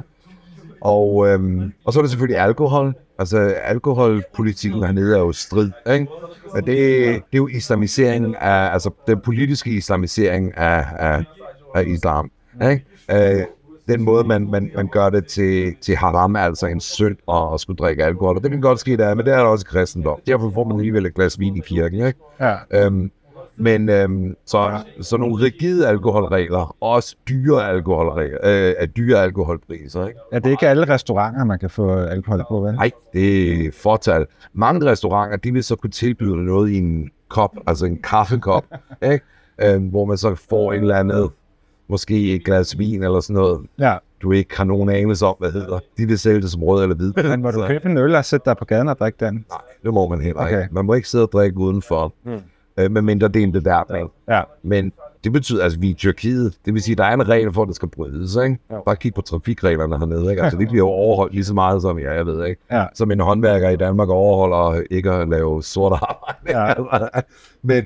Og, 0.81 1.27
øhm, 1.27 1.73
og 1.85 1.93
så 1.93 1.99
er 1.99 2.03
det 2.03 2.09
selvfølgelig 2.09 2.41
alkohol. 2.41 2.93
Altså, 3.19 3.37
alkoholpolitikken 3.63 4.83
hernede 4.83 5.15
er 5.15 5.19
jo 5.19 5.31
strid, 5.31 5.71
ikke? 5.91 6.07
Men 6.55 6.65
det, 6.65 6.77
det 7.07 7.15
er 7.15 7.37
jo 7.37 7.47
islamisering 7.47 8.35
af, 8.35 8.73
altså 8.73 8.89
den 9.07 9.19
politiske 9.19 9.69
islamisering 9.69 10.57
af, 10.57 10.85
af, 10.99 11.23
af 11.75 11.83
islam, 11.87 12.31
ikke? 12.61 12.85
Øh, 13.11 13.45
den 13.87 14.03
måde, 14.03 14.23
man, 14.23 14.49
man, 14.51 14.71
man 14.75 14.87
gør 14.87 15.09
det 15.09 15.25
til, 15.25 15.75
til 15.81 15.95
haram, 15.95 16.35
altså 16.35 16.65
en 16.65 16.79
synd 16.79 17.17
at, 17.31 17.53
at 17.53 17.59
skulle 17.59 17.77
drikke 17.77 18.03
alkohol. 18.03 18.35
Og 18.37 18.43
det 18.43 18.51
kan 18.51 18.61
godt 18.61 18.79
ske 18.79 18.97
der, 18.97 19.15
men 19.15 19.25
det 19.25 19.33
er 19.33 19.37
der 19.37 19.45
også 19.45 19.65
i 19.69 19.71
kristendom. 19.71 20.19
Derfor 20.27 20.51
får 20.53 20.63
man 20.63 20.77
alligevel 20.77 21.05
et 21.05 21.13
glas 21.13 21.39
vin 21.39 21.57
i 21.57 21.59
kirken, 21.59 22.07
ikke? 22.07 22.19
Ja. 22.39 22.55
Øhm, 22.71 23.11
Men 23.59 23.89
øhm, 23.89 24.35
så, 24.45 24.71
så 25.01 25.17
nogle 25.17 25.43
rigide 25.43 25.87
alkoholregler, 25.87 26.75
også 26.81 27.15
dyre 27.29 27.69
alkoholregler, 27.69 28.37
øh, 28.43 28.73
af 28.77 28.89
dyre 28.89 29.23
alkoholpriser, 29.23 30.07
ikke? 30.07 30.19
Ja, 30.31 30.37
det 30.37 30.45
er 30.45 30.51
ikke 30.51 30.67
alle 30.67 30.89
restauranter, 30.89 31.43
man 31.45 31.59
kan 31.59 31.69
få 31.69 31.95
alkohol 31.95 32.45
på, 32.49 32.59
vel? 32.59 32.73
Nej, 32.75 32.91
det 33.13 33.65
er 33.65 33.71
fortal. 33.71 34.25
Mange 34.53 34.85
restauranter, 34.91 35.37
de 35.37 35.53
vil 35.53 35.63
så 35.63 35.75
kunne 35.75 35.91
tilbyde 35.91 36.45
noget 36.45 36.69
i 36.71 36.77
en 36.77 37.09
kop, 37.29 37.55
altså 37.67 37.85
en 37.85 38.01
kaffekop, 38.01 38.65
ikke? 39.11 39.25
Øhm, 39.63 39.83
hvor 39.87 40.05
man 40.05 40.17
så 40.17 40.35
får 40.49 40.73
en 40.73 40.81
eller 40.81 40.95
andet, 40.95 41.29
måske 41.89 42.35
et 42.35 42.45
glas 42.45 42.79
vin 42.79 43.03
eller 43.03 43.19
sådan 43.19 43.33
noget, 43.41 43.61
Ja, 43.79 43.97
du 44.21 44.31
ikke 44.31 44.57
har 44.57 44.63
nogen 44.63 44.89
anelse 44.89 45.25
om, 45.25 45.35
hvad 45.39 45.51
hedder. 45.51 45.79
De 45.97 46.05
vil 46.05 46.19
sælge 46.19 46.41
det 46.41 46.51
som 46.51 46.63
rød 46.63 46.83
eller 46.83 46.95
hvid. 46.95 47.13
men 47.29 47.41
må 47.41 47.51
du 47.51 47.67
købe 47.67 47.89
en 47.89 47.97
øl 47.97 48.15
og 48.15 48.25
sætte 48.25 48.45
dig 48.49 48.57
på 48.57 48.65
gaden 48.65 48.87
og 48.89 48.99
drikke 48.99 49.25
den? 49.25 49.33
Nej, 49.49 49.59
det 49.83 49.93
må 49.93 50.07
man 50.07 50.21
heller 50.21 50.47
ikke. 50.47 50.57
Okay. 50.57 50.67
Man 50.71 50.85
må 50.85 50.93
ikke 50.93 51.09
sidde 51.09 51.23
og 51.25 51.31
drikke 51.31 51.57
udenfor, 51.57 52.13
Hmm. 52.23 52.39
Øh, 52.79 52.91
medmindre 52.91 53.27
det 53.27 53.39
er 53.39 53.43
en 53.43 53.51
beværtning. 53.51 54.09
Ja, 54.29 54.41
Men 54.63 54.91
det 55.23 55.31
betyder, 55.33 55.63
altså 55.63 55.79
vi 55.79 55.87
er 55.87 55.91
i 55.91 55.93
Tyrkiet, 55.93 56.53
det 56.65 56.73
vil 56.73 56.81
sige, 56.81 56.95
der 56.95 57.03
er 57.03 57.13
en 57.13 57.29
regel 57.29 57.53
for, 57.53 57.61
at 57.61 57.67
det 57.67 57.75
skal 57.75 57.89
brydes, 57.89 58.35
ikke? 58.35 58.57
Ja. 58.71 58.75
Bare 58.85 58.95
kig 58.95 59.13
på 59.13 59.21
trafikreglerne 59.21 59.99
hernede, 59.99 60.29
ikke? 60.29 60.43
Altså 60.43 60.57
det 60.57 60.67
bliver 60.67 60.85
jo 60.85 60.87
overholdt 60.87 61.33
lige 61.33 61.43
så 61.43 61.53
meget 61.53 61.81
som, 61.81 61.99
ja, 61.99 62.13
jeg 62.13 62.25
ved 62.25 62.45
ikke, 62.45 62.61
Ja. 62.71 62.85
som 62.93 63.11
en 63.11 63.19
håndværker 63.19 63.69
i 63.69 63.75
Danmark 63.75 64.09
overholder 64.09 64.81
ikke 64.91 65.11
at 65.11 65.29
lave 65.29 65.63
sort 65.63 65.91
arbejde. 66.01 66.67
Ja. 66.67 66.73
men, 67.69 67.83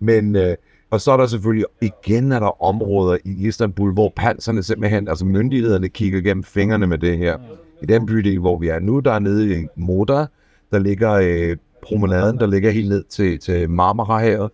men, 0.00 0.36
øh, 0.36 0.56
og 0.90 1.00
så 1.00 1.12
er 1.12 1.16
der 1.16 1.26
selvfølgelig, 1.26 1.66
igen 1.80 2.32
er 2.32 2.38
der 2.40 2.62
områder 2.64 3.18
i 3.24 3.46
Istanbul, 3.46 3.92
hvor 3.92 4.12
panserne 4.16 4.62
simpelthen, 4.62 5.08
altså 5.08 5.24
myndighederne 5.24 5.88
kigger 5.88 6.20
gennem 6.20 6.44
fingrene 6.44 6.86
med 6.86 6.98
det 6.98 7.18
her. 7.18 7.38
I 7.82 7.86
den 7.86 8.06
bydel, 8.06 8.38
hvor 8.38 8.58
vi 8.58 8.68
er 8.68 8.78
nu, 8.78 9.00
der 9.00 9.12
er 9.12 9.18
nede 9.18 9.60
i 9.60 9.66
Moda, 9.76 10.26
der 10.72 10.78
ligger 10.78 11.12
øh, 11.12 11.56
promenaden, 11.86 12.38
der 12.38 12.46
ligger 12.46 12.70
helt 12.70 12.88
ned 12.88 13.04
til, 13.04 13.38
til 13.38 13.70
Marmarahavet. 13.70 14.50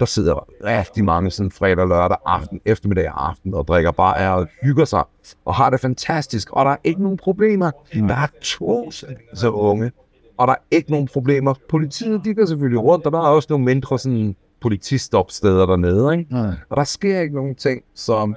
Der 0.00 0.06
sidder 0.06 0.46
rigtig 0.64 1.04
mange 1.04 1.30
sådan 1.30 1.50
fredag, 1.50 1.88
lørdag, 1.88 2.16
aften, 2.26 2.60
eftermiddag 2.64 3.12
og 3.12 3.28
aften 3.28 3.54
og 3.54 3.68
drikker 3.68 3.90
bare 3.90 4.34
og 4.34 4.46
hygger 4.62 4.84
sig 4.84 5.04
og 5.44 5.54
har 5.54 5.70
det 5.70 5.80
fantastisk. 5.80 6.50
Og 6.52 6.64
der 6.64 6.70
er 6.70 6.76
ikke 6.84 7.02
nogen 7.02 7.18
problemer. 7.18 7.70
Der 7.94 8.14
er 8.14 8.26
to 8.40 8.90
så 9.34 9.50
unge, 9.50 9.92
og 10.36 10.48
der 10.48 10.52
er 10.52 10.58
ikke 10.70 10.90
nogen 10.90 11.08
problemer. 11.08 11.54
Politiet, 11.68 12.24
de 12.24 12.34
går 12.34 12.46
selvfølgelig 12.46 12.82
rundt, 12.82 13.06
og 13.06 13.12
der 13.12 13.18
er 13.18 13.28
også 13.28 13.46
nogle 13.50 13.64
mindre 13.64 13.98
sådan 13.98 14.36
politistopsteder 14.60 15.66
dernede, 15.66 16.18
ikke? 16.18 16.32
Nej. 16.32 16.52
Og 16.68 16.76
der 16.76 16.84
sker 16.84 17.20
ikke 17.20 17.34
nogen 17.34 17.54
ting, 17.54 17.82
så, 17.94 18.34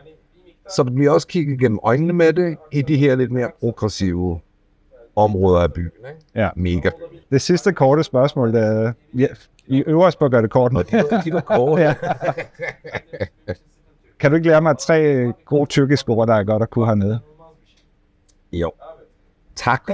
så 0.76 0.84
bliver 0.84 1.12
også 1.12 1.28
kigget 1.28 1.60
gennem 1.60 1.80
øjnene 1.84 2.14
med 2.14 2.34
det 2.34 2.58
i 2.72 2.82
de 2.82 2.98
her 2.98 3.16
lidt 3.16 3.32
mere 3.32 3.52
progressive 3.60 4.40
områder 5.16 5.60
af 5.60 5.74
byen. 5.74 5.92
Ikke? 6.08 6.26
Ja. 6.36 6.50
Mega. 6.56 6.90
Det 7.32 7.42
sidste 7.42 7.74
korte 7.74 8.04
spørgsmål, 8.04 8.54
det 8.54 8.62
er, 8.62 8.94
ja, 9.14 9.28
I 9.68 9.94
os 9.94 10.16
på 10.16 10.26
at 10.26 10.32
gøre 10.32 10.42
det 10.42 10.52
kort. 10.52 10.78
Og 10.78 10.92
de 10.92 11.04
var, 11.12 11.22
de 11.22 11.34
var 11.34 11.42
kort. 11.42 11.80
Ja. 11.80 11.94
Kan 14.20 14.32
du 14.32 14.36
ikke 14.36 14.48
lære 14.48 14.62
mig 14.62 14.78
tre 14.78 15.32
gode 15.46 15.66
tyrkiske 15.66 16.10
ord, 16.10 16.28
der 16.28 16.36
er 16.36 16.44
godt 16.44 16.64
at 16.64 16.70
kunne 16.70 16.86
hernede? 16.86 17.20
Jo. 18.54 18.72
Tak. 19.56 19.92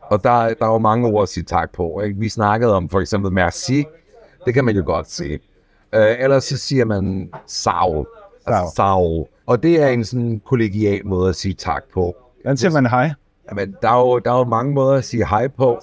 Og 0.00 0.24
der, 0.24 0.54
der 0.54 0.66
er 0.66 0.72
jo 0.72 0.78
mange 0.78 1.08
ord 1.08 1.22
at 1.22 1.28
sige 1.28 1.44
tak 1.44 1.72
på. 1.72 2.00
Ikke? 2.00 2.18
Vi 2.18 2.28
snakkede 2.28 2.74
om 2.74 2.88
for 2.88 3.00
eksempel 3.00 3.32
merci. 3.32 3.84
Det 4.44 4.54
kan 4.54 4.64
man 4.64 4.76
jo 4.76 4.82
godt 4.86 5.10
sige. 5.10 5.40
Uh, 5.96 6.00
ellers 6.18 6.44
så 6.44 6.56
siger 6.56 6.84
man 6.84 7.32
sav. 7.46 8.06
Altså 8.46 8.74
sav. 8.76 9.28
Og 9.46 9.62
det 9.62 9.82
er 9.82 9.88
en 9.88 10.04
sådan 10.04 10.42
kollegial 10.44 11.06
måde 11.06 11.28
at 11.28 11.36
sige 11.36 11.54
tak 11.54 11.82
på. 11.94 12.16
Hvordan 12.42 12.56
siger 12.56 12.70
man 12.70 12.86
hej? 12.86 13.10
Jamen, 13.50 13.76
der 13.82 13.88
er, 13.88 14.00
jo, 14.00 14.18
der 14.18 14.32
er 14.32 14.38
jo 14.38 14.44
mange 14.44 14.74
måder 14.74 14.96
at 14.96 15.04
sige 15.04 15.26
hej 15.26 15.48
på. 15.48 15.80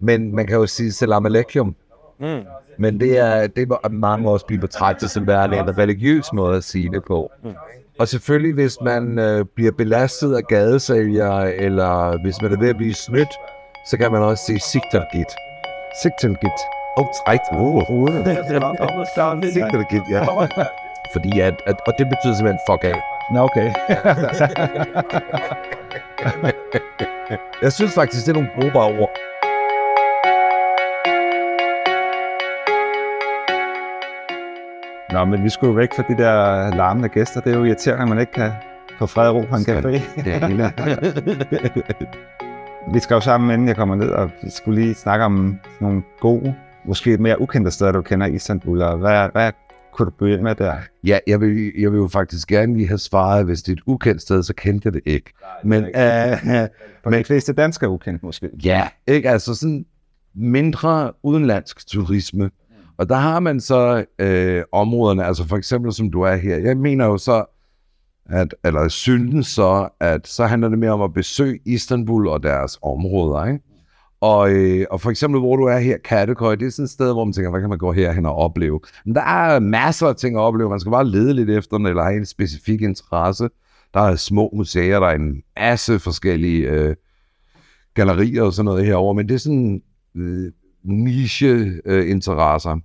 Men 0.00 0.34
man 0.34 0.46
kan 0.46 0.56
jo 0.56 0.66
sige 0.66 0.92
salam 0.92 1.26
alaikum. 1.26 1.74
Mm. 2.20 2.40
Men 2.78 3.00
det 3.00 3.18
er, 3.18 3.46
det 3.46 3.70
er 3.70 3.88
mange 3.88 4.30
også 4.30 4.46
blive 4.46 4.60
betragtet 4.60 5.10
som 5.10 5.26
værende 5.26 5.58
en 5.58 5.78
religiøs 5.78 6.32
måde 6.32 6.56
at 6.56 6.64
sige 6.64 6.90
det 6.90 7.04
på. 7.04 7.30
Mm. 7.44 7.50
Og 7.98 8.08
selvfølgelig, 8.08 8.54
hvis 8.54 8.80
man 8.80 9.18
øh, 9.18 9.44
bliver 9.54 9.72
belastet 9.72 10.36
af 10.36 10.42
gadesælgere, 10.48 11.54
eller 11.54 12.22
hvis 12.22 12.42
man 12.42 12.52
er 12.52 12.58
ved 12.58 12.68
at 12.68 12.76
blive 12.76 12.94
snydt, 12.94 13.28
så 13.90 13.96
kan 13.96 14.12
man 14.12 14.22
også 14.22 14.44
sige 14.44 14.60
sigtergit. 14.60 15.26
Sigtilgit. 16.02 16.58
Åh, 16.96 17.02
oh, 17.02 17.06
træk. 17.24 17.40
Uh. 17.52 17.82
Sigtergit, 19.52 20.02
ja. 20.10 20.24
Fordi 21.12 21.40
at, 21.40 21.62
at, 21.66 21.76
og 21.86 21.92
det 21.98 22.06
betyder 22.08 22.34
simpelthen 22.34 22.58
fuck 22.70 22.84
af. 22.84 23.00
Nå, 23.32 23.40
okay. 23.40 23.72
Jeg 27.62 27.72
synes 27.72 27.94
faktisk, 27.94 28.26
det 28.26 28.32
er 28.32 28.34
nogle 28.34 28.50
brugbare 28.60 29.00
ord. 29.00 29.10
Nå, 35.12 35.24
men 35.24 35.44
vi 35.44 35.48
skulle 35.48 35.70
jo 35.72 35.76
væk 35.76 35.94
fra 35.96 36.02
de 36.08 36.16
der 36.22 36.70
larmende 36.76 37.08
gæster. 37.08 37.40
Det 37.40 37.52
er 37.52 37.58
jo 37.58 37.64
irriterende, 37.64 38.02
at 38.02 38.08
man 38.08 38.18
ikke 38.18 38.32
kan 38.32 38.52
få 38.98 39.06
fred 39.06 39.28
og 39.28 39.34
ro 39.34 39.40
på 39.40 39.56
en 39.56 39.62
café. 39.62 40.00
Vi 42.92 43.00
skal 43.00 43.14
jo 43.14 43.20
sammen, 43.20 43.50
inden 43.50 43.68
jeg 43.68 43.76
kommer 43.76 43.94
ned, 43.94 44.08
og 44.10 44.30
vi 44.42 44.50
skulle 44.50 44.80
lige 44.82 44.94
snakke 44.94 45.24
om 45.24 45.60
nogle 45.80 46.02
gode, 46.20 46.54
måske 46.84 47.16
mere 47.16 47.40
ukendte 47.40 47.70
steder, 47.70 47.92
du 47.92 48.02
kender 48.02 48.26
i 48.26 48.30
Istanbul. 48.30 48.82
Og 48.82 48.96
hvad, 48.98 49.28
hvad 49.32 49.52
kunne 49.96 50.06
du 50.06 50.10
begynde 50.10 50.42
med 50.42 50.54
der? 50.54 50.76
Ja, 51.04 51.18
jeg 51.26 51.40
vil, 51.40 51.72
jeg 51.78 51.92
vil 51.92 51.98
jo 51.98 52.08
faktisk 52.08 52.48
gerne 52.48 52.74
lige 52.74 52.88
have 52.88 52.98
svaret, 52.98 53.44
hvis 53.44 53.62
det 53.62 53.72
er 53.72 53.76
et 53.76 53.82
ukendt 53.86 54.22
sted, 54.22 54.42
så 54.42 54.54
kendte 54.54 54.86
jeg 54.86 54.92
det 54.92 55.02
ikke. 55.06 55.32
Men, 55.64 55.82
uh, 55.84 55.90
For 57.02 57.10
de 57.10 57.24
fleste 57.30 57.52
danskere 57.52 57.88
er 57.90 57.92
ukendt 57.92 58.22
måske. 58.22 58.50
Ja, 58.64 58.88
ikke? 59.06 59.30
Altså 59.30 59.54
sådan 59.54 59.86
mindre 60.34 61.12
udenlandsk 61.22 61.86
turisme. 61.86 62.50
Og 62.98 63.08
der 63.08 63.14
har 63.14 63.40
man 63.40 63.60
så 63.60 64.04
øh, 64.18 64.62
områderne, 64.72 65.24
altså 65.24 65.46
for 65.46 65.56
eksempel 65.56 65.92
som 65.92 66.10
du 66.10 66.22
er 66.22 66.36
her. 66.36 66.56
Jeg 66.56 66.76
mener 66.76 67.06
jo 67.06 67.18
så, 67.18 67.44
at, 68.26 68.54
eller 68.64 68.88
synes 68.88 69.46
så, 69.46 69.88
at 70.00 70.26
så 70.26 70.46
handler 70.46 70.68
det 70.68 70.78
mere 70.78 70.90
om 70.90 71.02
at 71.02 71.12
besøge 71.12 71.58
Istanbul 71.64 72.28
og 72.28 72.42
deres 72.42 72.78
områder, 72.82 73.44
ikke? 73.44 73.60
Og, 74.20 74.50
øh, 74.50 74.86
og 74.90 75.00
for 75.00 75.10
eksempel, 75.10 75.40
hvor 75.40 75.56
du 75.56 75.64
er 75.64 75.78
her, 75.78 75.98
Kattekøj, 76.04 76.54
det 76.54 76.66
er 76.66 76.70
sådan 76.70 76.84
et 76.84 76.90
sted, 76.90 77.12
hvor 77.12 77.24
man 77.24 77.32
tænker, 77.32 77.50
hvad 77.50 77.60
kan 77.60 77.68
man 77.68 77.78
gå 77.78 77.92
herhen 77.92 78.26
og 78.26 78.34
opleve? 78.36 78.80
Men 79.04 79.14
der 79.14 79.22
er 79.22 79.58
masser 79.58 80.06
af 80.06 80.16
ting 80.16 80.36
at 80.36 80.40
opleve. 80.40 80.70
Man 80.70 80.80
skal 80.80 80.92
bare 80.92 81.06
lede 81.06 81.34
lidt 81.34 81.50
efter 81.50 81.76
den, 81.76 81.86
eller 81.86 82.02
have 82.02 82.16
en 82.16 82.26
specifik 82.26 82.82
interesse. 82.82 83.48
Der 83.94 84.00
er 84.00 84.16
små 84.16 84.50
museer, 84.56 85.00
der 85.00 85.06
er 85.06 85.14
en 85.14 85.42
masse 85.56 85.98
forskellige 85.98 86.70
øh, 86.70 86.94
gallerier 87.94 88.42
og 88.42 88.52
sådan 88.52 88.64
noget 88.64 88.86
herover, 88.86 89.12
men 89.14 89.28
det 89.28 89.34
er 89.34 89.38
sådan 89.38 89.82
øh, 90.16 90.52
niche-interesser. 90.84 92.78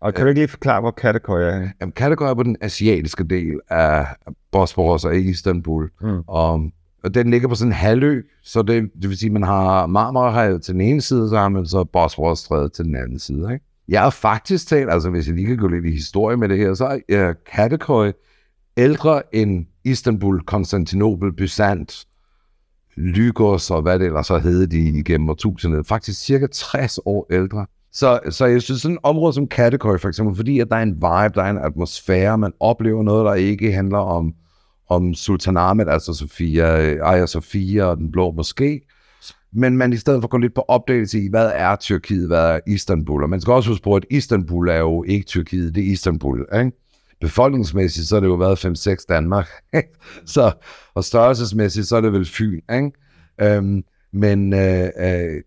Og 0.00 0.14
kan 0.14 0.24
du 0.24 0.28
ikke 0.28 0.40
lige 0.40 0.48
forklare, 0.48 0.80
hvor 0.80 0.90
Kattekøj 0.90 1.42
er? 1.42 1.68
Jamen, 1.80 1.92
Kattegat 1.92 2.30
er 2.30 2.34
på 2.34 2.42
den 2.42 2.56
asiatiske 2.60 3.24
del 3.24 3.60
af 3.68 4.06
Bosporus 4.52 5.04
og 5.04 5.16
Istanbul. 5.16 5.90
Mm. 6.00 6.22
Og, 6.26 6.70
og 7.04 7.14
den 7.14 7.30
ligger 7.30 7.48
på 7.48 7.54
sådan 7.54 7.68
en 7.68 7.76
halvø, 7.76 8.22
så 8.42 8.62
det, 8.62 8.90
det 9.02 9.08
vil 9.10 9.18
sige, 9.18 9.28
at 9.28 9.32
man 9.32 9.42
har 9.42 9.86
Marmarahavet 9.86 10.62
til 10.62 10.74
den 10.74 10.80
ene 10.80 11.00
side, 11.00 11.28
så 11.28 11.36
har 11.36 11.48
man 11.48 11.66
så 11.66 11.84
Bosporusstrædet 11.84 12.72
til 12.72 12.84
den 12.84 12.96
anden 12.96 13.18
side. 13.18 13.52
Ikke? 13.52 13.64
Jeg 13.88 14.02
har 14.02 14.10
faktisk 14.10 14.68
talt, 14.68 14.90
altså 14.90 15.10
hvis 15.10 15.26
jeg 15.26 15.34
lige 15.34 15.46
kan 15.46 15.56
gå 15.56 15.68
lidt 15.68 15.86
i 15.86 15.90
historie 15.90 16.36
med 16.36 16.48
det 16.48 16.58
her, 16.58 16.74
så 16.74 17.00
er 17.08 17.28
øh, 17.28 17.34
Kattekøj 17.52 18.12
ældre 18.76 19.22
end 19.32 19.66
Istanbul, 19.84 20.40
Konstantinopel, 20.40 21.32
Byzant, 21.32 22.06
Lygos 22.96 23.70
og 23.70 23.82
hvad 23.82 23.98
det 23.98 24.06
ellers 24.06 24.26
så 24.26 24.38
hed 24.38 24.66
de 24.66 24.78
igennem 24.78 25.30
årtusindet. 25.30 25.86
Faktisk 25.86 26.20
cirka 26.24 26.46
60 26.52 26.98
år 27.04 27.26
ældre. 27.30 27.66
Så, 27.92 28.20
så 28.30 28.46
jeg 28.46 28.62
synes 28.62 28.82
sådan 28.82 28.94
et 28.94 29.00
område 29.02 29.32
som 29.32 29.48
Kattekøj 29.48 29.98
for 29.98 30.08
eksempel, 30.08 30.36
fordi 30.36 30.60
at 30.60 30.68
der 30.70 30.76
er 30.76 30.82
en 30.82 30.94
vibe, 30.94 31.34
der 31.34 31.42
er 31.42 31.50
en 31.50 31.58
atmosfære, 31.58 32.38
man 32.38 32.52
oplever 32.60 33.02
noget, 33.02 33.26
der 33.26 33.34
ikke 33.34 33.72
handler 33.72 33.98
om, 33.98 34.34
om 34.88 35.14
Sultan 35.14 35.56
Ahmed, 35.56 35.88
altså 35.88 36.14
Sofia, 36.14 36.64
Aya 37.12 37.26
Sofia 37.26 37.84
og 37.84 37.96
den 37.96 38.12
blå 38.12 38.32
moské, 38.32 38.94
men 39.52 39.76
man 39.76 39.92
i 39.92 39.96
stedet 39.96 40.22
for 40.22 40.28
går 40.28 40.38
lidt 40.38 40.54
på 40.54 40.64
opdagelse 40.68 41.20
i, 41.20 41.28
hvad 41.28 41.50
er 41.54 41.76
Tyrkiet, 41.76 42.26
hvad 42.26 42.50
er 42.50 42.60
Istanbul, 42.66 43.22
og 43.22 43.30
man 43.30 43.40
skal 43.40 43.52
også 43.52 43.70
huske 43.70 43.84
på, 43.84 43.94
at 43.94 44.04
Istanbul 44.10 44.68
er 44.68 44.78
jo 44.78 45.04
ikke 45.08 45.26
Tyrkiet, 45.26 45.74
det 45.74 45.88
er 45.88 45.92
Istanbul, 45.92 46.46
ikke? 46.54 46.72
Befolkningsmæssigt, 47.20 48.08
så 48.08 48.16
har 48.16 48.20
det 48.20 48.26
jo 48.26 48.34
været 48.34 48.64
5-6 48.64 49.04
Danmark, 49.08 49.48
ikke? 49.76 49.88
så, 50.26 50.52
og 50.94 51.04
størrelsesmæssigt, 51.04 51.86
så 51.86 51.96
er 51.96 52.00
det 52.00 52.12
vel 52.12 52.26
Fyn, 52.26 52.60
ikke? 52.72 52.92
Øhm, 53.40 53.84
men, 54.12 54.52
øh, 54.52 54.88
øh, 55.00 55.42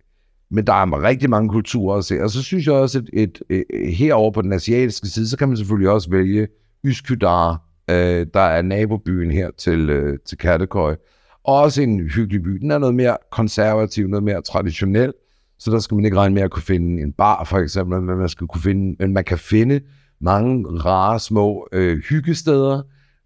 men 0.52 0.68
der 0.68 0.74
er 0.74 1.04
rigtig 1.04 1.30
mange 1.30 1.50
kulturer 1.50 1.98
at 1.98 2.06
se, 2.06 2.24
og 2.24 2.30
så 2.30 2.44
synes 2.44 2.66
jeg 2.66 2.74
også, 2.74 2.98
at 2.98 3.04
et, 3.14 3.42
et, 3.50 3.64
et, 3.70 3.96
herovre 3.96 4.32
på 4.32 4.42
den 4.42 4.54
asiatiske 4.54 5.08
side, 5.08 5.30
så 5.30 5.38
kan 5.38 5.48
man 5.48 5.58
selvfølgelig 5.58 5.90
også 5.90 6.10
vælge 6.10 6.48
Üsküdar, 6.88 7.71
øh, 7.92 8.28
der 8.34 8.40
er 8.40 8.62
nabobyen 8.62 9.32
her 9.32 9.50
til, 9.58 9.90
øh, 9.90 10.20
til 10.26 10.38
Kattekøj. 10.38 10.96
Også 11.44 11.82
en 11.82 12.00
hyggelig 12.00 12.44
by. 12.44 12.50
Den 12.50 12.72
er 12.72 12.78
noget 12.78 12.96
mere 12.96 13.18
konservativ, 13.32 14.08
noget 14.08 14.24
mere 14.24 14.42
traditionel, 14.42 15.14
så 15.60 15.72
der 15.72 15.80
skal 15.80 15.96
man 15.96 16.06
ikke 16.06 16.18
regne 16.18 16.36
med 16.36 16.42
at 16.42 16.52
kunne 16.52 16.64
finde 16.64 17.02
en 17.02 17.14
bar, 17.14 17.44
for 17.44 17.58
eksempel, 17.58 18.02
men 18.02 18.18
man, 18.18 18.30
skal 18.30 18.48
kunne 18.48 18.62
finde, 18.62 18.96
men 19.00 19.14
man 19.14 19.24
kan 19.24 19.38
finde 19.38 19.82
mange 20.22 20.68
rare 20.68 21.20
små 21.20 21.68
øh, 21.72 21.98
hyggesteder, 22.10 22.82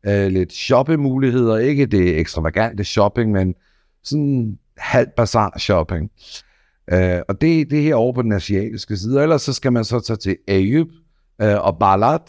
øh, 0.08 0.28
lidt 0.28 0.54
shoppemuligheder, 0.54 1.58
ikke 1.58 1.86
det 1.86 2.20
ekstravagante 2.20 2.84
shopping, 2.84 3.32
men 3.32 3.56
sådan 4.04 4.58
halv 4.78 5.08
bazar 5.18 5.58
shopping. 5.60 6.12
Øh, 6.94 7.22
og 7.30 7.42
det, 7.42 7.72
det 7.72 7.90
er 7.90 7.96
over 7.96 8.14
på 8.14 8.22
den 8.22 8.32
asiatiske 8.32 8.98
side, 8.98 9.22
ellers 9.22 9.42
så 9.42 9.54
skal 9.54 9.74
man 9.74 9.84
så 9.84 10.00
tage 10.00 10.18
til 10.18 10.38
Ayub, 10.48 10.88
øh, 11.42 11.66
og 11.66 11.80
Balat. 11.80 12.22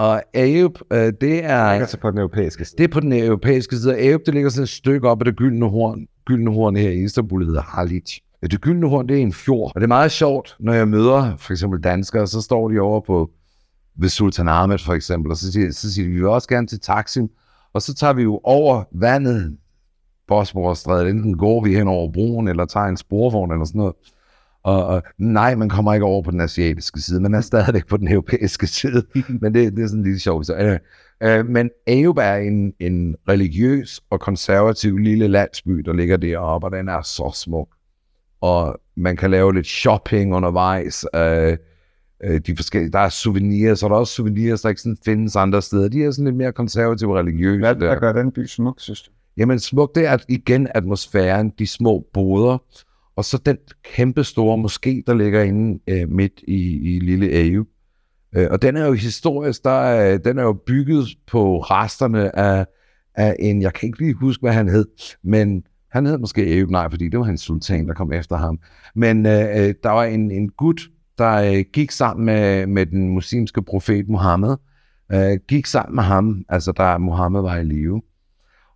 Og 0.00 0.22
Ayub, 0.34 0.78
øh, 0.92 1.12
det 1.20 1.44
er... 1.44 1.56
Altså 1.56 1.98
på 1.98 2.10
den 2.10 2.18
europæiske 2.18 2.64
side. 2.64 2.76
Det 2.78 2.84
er 2.84 2.88
på 2.88 3.00
den 3.00 3.12
europæiske 3.12 3.76
side. 3.76 3.96
Ayub, 3.96 4.20
det 4.26 4.34
ligger 4.34 4.50
sådan 4.50 4.62
et 4.62 4.68
stykke 4.68 5.08
op 5.08 5.20
af 5.20 5.24
det 5.24 5.36
gyldne 5.36 5.68
horn. 5.68 6.06
Gyldne 6.26 6.52
horn 6.52 6.76
her 6.76 6.90
i 6.90 7.04
Istanbul 7.04 7.44
hedder 7.46 7.62
Halic. 7.62 8.18
Det 8.42 8.60
gyldne 8.60 8.88
horn, 8.88 9.08
det 9.08 9.16
er 9.16 9.22
en 9.22 9.32
fjord. 9.32 9.72
Og 9.74 9.80
det 9.80 9.82
er 9.82 9.88
meget 9.88 10.12
sjovt, 10.12 10.56
når 10.60 10.72
jeg 10.72 10.88
møder 10.88 11.36
for 11.36 11.52
eksempel 11.52 11.80
danskere, 11.80 12.26
så 12.26 12.40
står 12.40 12.68
de 12.68 12.80
over 12.80 13.00
på 13.00 13.30
ved 13.98 14.08
Sultan 14.08 14.48
Ahmed 14.48 14.78
for 14.78 14.92
eksempel, 14.92 15.30
og 15.30 15.36
så 15.36 15.52
siger, 15.52 15.72
så 15.72 15.92
siger 15.92 16.06
de, 16.06 16.12
vi 16.12 16.18
vil 16.18 16.28
også 16.28 16.48
gerne 16.48 16.66
til 16.66 16.80
Taksim. 16.80 17.28
Og 17.72 17.82
så 17.82 17.94
tager 17.94 18.12
vi 18.12 18.22
jo 18.22 18.40
over 18.44 18.84
vandet, 18.92 19.56
Bosporusstrædet, 20.28 21.10
enten 21.10 21.38
går 21.38 21.64
vi 21.64 21.74
hen 21.74 21.88
over 21.88 22.12
broen, 22.12 22.48
eller 22.48 22.64
tager 22.64 22.86
en 22.86 22.96
sporvogn 22.96 23.52
eller 23.52 23.64
sådan 23.64 23.78
noget. 23.78 23.94
Og, 24.62 24.86
og 24.86 25.02
nej, 25.18 25.54
man 25.54 25.68
kommer 25.68 25.94
ikke 25.94 26.06
over 26.06 26.22
på 26.22 26.30
den 26.30 26.40
asiatiske 26.40 27.00
side, 27.00 27.20
man 27.20 27.34
er 27.34 27.40
stadigvæk 27.40 27.86
på 27.86 27.96
den 27.96 28.08
europæiske 28.08 28.66
side. 28.66 29.02
men 29.40 29.54
det, 29.54 29.76
det 29.76 29.84
er 29.84 29.88
sådan 29.88 30.02
lidt 30.02 30.22
sjovt. 30.22 30.46
Så, 30.46 30.56
øh, 30.56 30.78
øh, 31.22 31.46
men 31.46 31.70
Ayub 31.86 32.18
er 32.18 32.34
en, 32.34 32.72
en 32.80 33.16
religiøs 33.28 34.00
og 34.10 34.20
konservativ 34.20 34.98
lille 34.98 35.28
landsby, 35.28 35.72
der 35.72 35.92
ligger 35.92 36.16
deroppe, 36.16 36.66
og 36.66 36.72
den 36.72 36.88
er 36.88 37.02
så 37.02 37.32
smuk. 37.34 37.68
Og 38.40 38.80
man 38.96 39.16
kan 39.16 39.30
lave 39.30 39.54
lidt 39.54 39.66
shopping 39.66 40.34
undervejs. 40.34 41.06
Øh, 41.14 41.56
øh, 42.24 42.40
de 42.46 42.56
forskellige, 42.56 42.92
der 42.92 42.98
er 42.98 43.08
souvenirs, 43.08 43.82
er 43.82 43.88
der 43.88 43.96
også 43.96 44.14
souvenirs, 44.14 44.60
der 44.60 44.68
ikke 44.68 44.80
sådan 44.80 44.98
findes 45.04 45.36
andre 45.36 45.62
steder. 45.62 45.88
De 45.88 46.04
er 46.04 46.10
sådan 46.10 46.24
lidt 46.24 46.36
mere 46.36 46.52
konservative 46.52 47.10
og 47.10 47.16
religiøse. 47.16 47.58
Hvad, 47.58 47.74
hvad 47.74 47.96
gør 47.96 48.12
den 48.12 48.32
by 48.32 48.46
smuk, 48.46 48.80
synes 48.80 49.02
du? 49.02 49.10
Jamen 49.36 49.58
smuk, 49.58 49.94
det 49.94 50.06
er 50.06 50.18
igen 50.28 50.68
atmosfæren, 50.74 51.52
de 51.58 51.66
små 51.66 52.06
boder, 52.12 52.58
og 53.16 53.24
så 53.24 53.38
den 53.46 53.56
kæmpe 53.84 54.24
store 54.24 54.58
moské, 54.58 55.02
der 55.06 55.14
ligger 55.14 55.42
inde 55.42 55.80
øh, 55.86 56.08
midt 56.08 56.40
i, 56.48 56.94
i 56.94 56.98
lille 56.98 57.28
Ayub. 57.28 57.66
Øh, 58.36 58.48
og 58.50 58.62
den 58.62 58.76
er 58.76 58.86
jo 58.86 58.92
historisk, 58.92 59.64
der 59.64 59.70
er, 59.70 60.18
den 60.18 60.38
er 60.38 60.42
jo 60.42 60.52
bygget 60.52 61.08
på 61.26 61.58
resterne 61.58 62.36
af, 62.36 62.66
af 63.14 63.36
en, 63.38 63.62
jeg 63.62 63.72
kan 63.72 63.86
ikke 63.86 63.98
lige 63.98 64.14
huske, 64.14 64.40
hvad 64.40 64.52
han 64.52 64.68
hed, 64.68 64.86
men 65.24 65.62
han 65.90 66.06
hed 66.06 66.18
måske 66.18 66.42
Ayub, 66.42 66.70
nej, 66.70 66.90
fordi 66.90 67.08
det 67.08 67.18
var 67.18 67.24
hans 67.24 67.40
sultan, 67.40 67.88
der 67.88 67.94
kom 67.94 68.12
efter 68.12 68.36
ham. 68.36 68.58
Men 68.94 69.26
øh, 69.26 69.32
øh, 69.32 69.74
der 69.82 69.90
var 69.90 70.04
en, 70.04 70.30
en 70.30 70.48
gut, 70.48 70.80
der 71.18 71.54
øh, 71.54 71.64
gik 71.72 71.90
sammen 71.90 72.26
med, 72.26 72.66
med 72.66 72.86
den 72.86 73.08
muslimske 73.08 73.62
profet 73.62 74.08
Muhammed, 74.08 74.56
øh, 75.12 75.38
gik 75.48 75.66
sammen 75.66 75.94
med 75.94 76.04
ham, 76.04 76.44
altså 76.48 76.72
da 76.72 76.98
Muhammed 76.98 77.40
var 77.40 77.56
i 77.56 77.64
live. 77.64 78.02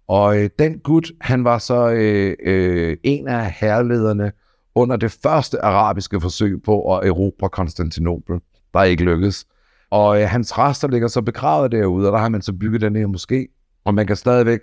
Og 0.08 0.42
øh, 0.42 0.50
den 0.58 0.78
gut, 0.78 1.12
han 1.20 1.44
var 1.44 1.58
så 1.58 1.90
øh, 1.90 2.36
øh, 2.44 2.96
en 3.02 3.28
af 3.28 3.50
herrelederne 3.60 4.32
under 4.74 4.96
det 4.96 5.16
første 5.22 5.64
arabiske 5.64 6.20
forsøg 6.20 6.62
på 6.64 6.96
at 6.96 7.08
erobre 7.08 7.48
Konstantinopel, 7.48 8.40
der 8.74 8.82
ikke 8.82 9.04
lykkedes. 9.04 9.46
Og 9.90 10.20
øh, 10.22 10.28
hans 10.28 10.58
rester 10.58 10.88
ligger 10.88 11.08
så 11.08 11.22
begravet 11.22 11.72
derude, 11.72 12.08
og 12.08 12.12
der 12.12 12.18
har 12.18 12.28
man 12.28 12.42
så 12.42 12.52
bygget 12.52 12.80
den 12.80 12.96
her 12.96 13.06
moské. 13.06 13.70
Og 13.84 13.94
man 13.94 14.06
kan 14.06 14.16
stadigvæk, 14.16 14.60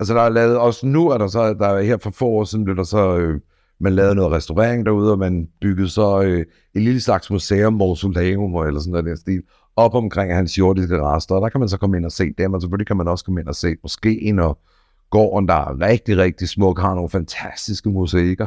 altså 0.00 0.14
der 0.14 0.20
er 0.20 0.28
lavet, 0.28 0.58
også 0.58 0.86
nu 0.86 1.08
er 1.08 1.18
der 1.18 1.26
så, 1.26 1.54
der 1.54 1.66
er 1.66 1.82
her 1.82 1.96
for 1.96 2.10
få 2.10 2.26
år 2.26 2.44
siden, 2.44 2.64
blev 2.64 2.76
der 2.76 2.84
så, 2.84 3.16
øh, 3.16 3.40
man 3.80 3.92
lavede 3.92 4.14
noget 4.14 4.32
restaurering 4.32 4.86
derude, 4.86 5.12
og 5.12 5.18
man 5.18 5.48
byggede 5.60 5.88
så 5.88 6.22
øh, 6.22 6.40
et 6.74 6.82
lille 6.82 7.00
slags 7.00 7.30
museum, 7.30 7.72
mausoleum 7.72 8.54
eller 8.54 8.80
sådan 8.80 8.90
noget 8.90 9.04
der 9.06 9.16
stil, 9.16 9.42
op 9.76 9.94
omkring 9.94 10.34
hans 10.34 10.58
jordiske 10.58 11.02
rester, 11.02 11.34
og 11.34 11.42
der 11.42 11.48
kan 11.48 11.60
man 11.60 11.68
så 11.68 11.78
komme 11.78 11.96
ind 11.96 12.04
og 12.04 12.12
se 12.12 12.32
dem, 12.38 12.54
og 12.54 12.60
selvfølgelig 12.60 12.86
kan 12.86 12.96
man 12.96 13.08
også 13.08 13.24
komme 13.24 13.40
ind 13.40 13.48
og 13.48 13.54
se 13.54 13.76
moskeen 13.82 14.38
og 14.38 14.58
gården, 15.12 15.48
der 15.48 15.54
er 15.54 15.80
rigtig, 15.80 16.16
rigtig 16.16 16.48
smuk, 16.48 16.80
har 16.80 16.94
nogle 16.94 17.10
fantastiske 17.10 17.90
mosaikker. 17.90 18.46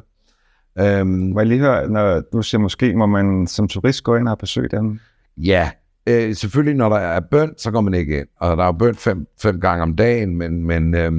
Um, 1.02 1.08
Må 1.08 1.40
jeg 1.40 1.48
lige 1.48 1.60
høre, 1.60 1.90
når 1.90 2.22
du 2.34 2.42
siger 2.42 2.62
måske, 2.62 2.96
må 2.96 3.06
man 3.06 3.48
som 3.48 3.68
turist 3.68 4.04
gå 4.04 4.16
ind 4.16 4.28
og 4.28 4.38
besøge 4.38 4.70
dem? 4.70 5.00
Ja, 5.38 5.70
øh, 6.08 6.36
selvfølgelig 6.36 6.76
når 6.76 6.90
der 6.90 6.98
er 6.98 7.20
bøn, 7.20 7.54
så 7.58 7.72
går 7.72 7.82
man 7.82 7.94
ikke 7.94 8.20
ind. 8.20 8.28
Og 8.40 8.58
der 8.58 8.64
er 8.64 8.72
bøn 8.72 8.96
fem, 8.96 9.28
fem 9.42 9.60
gange 9.60 9.84
om 9.84 9.96
dagen, 9.96 10.36
men, 10.36 10.64
men 10.66 10.96
øh, 10.96 11.14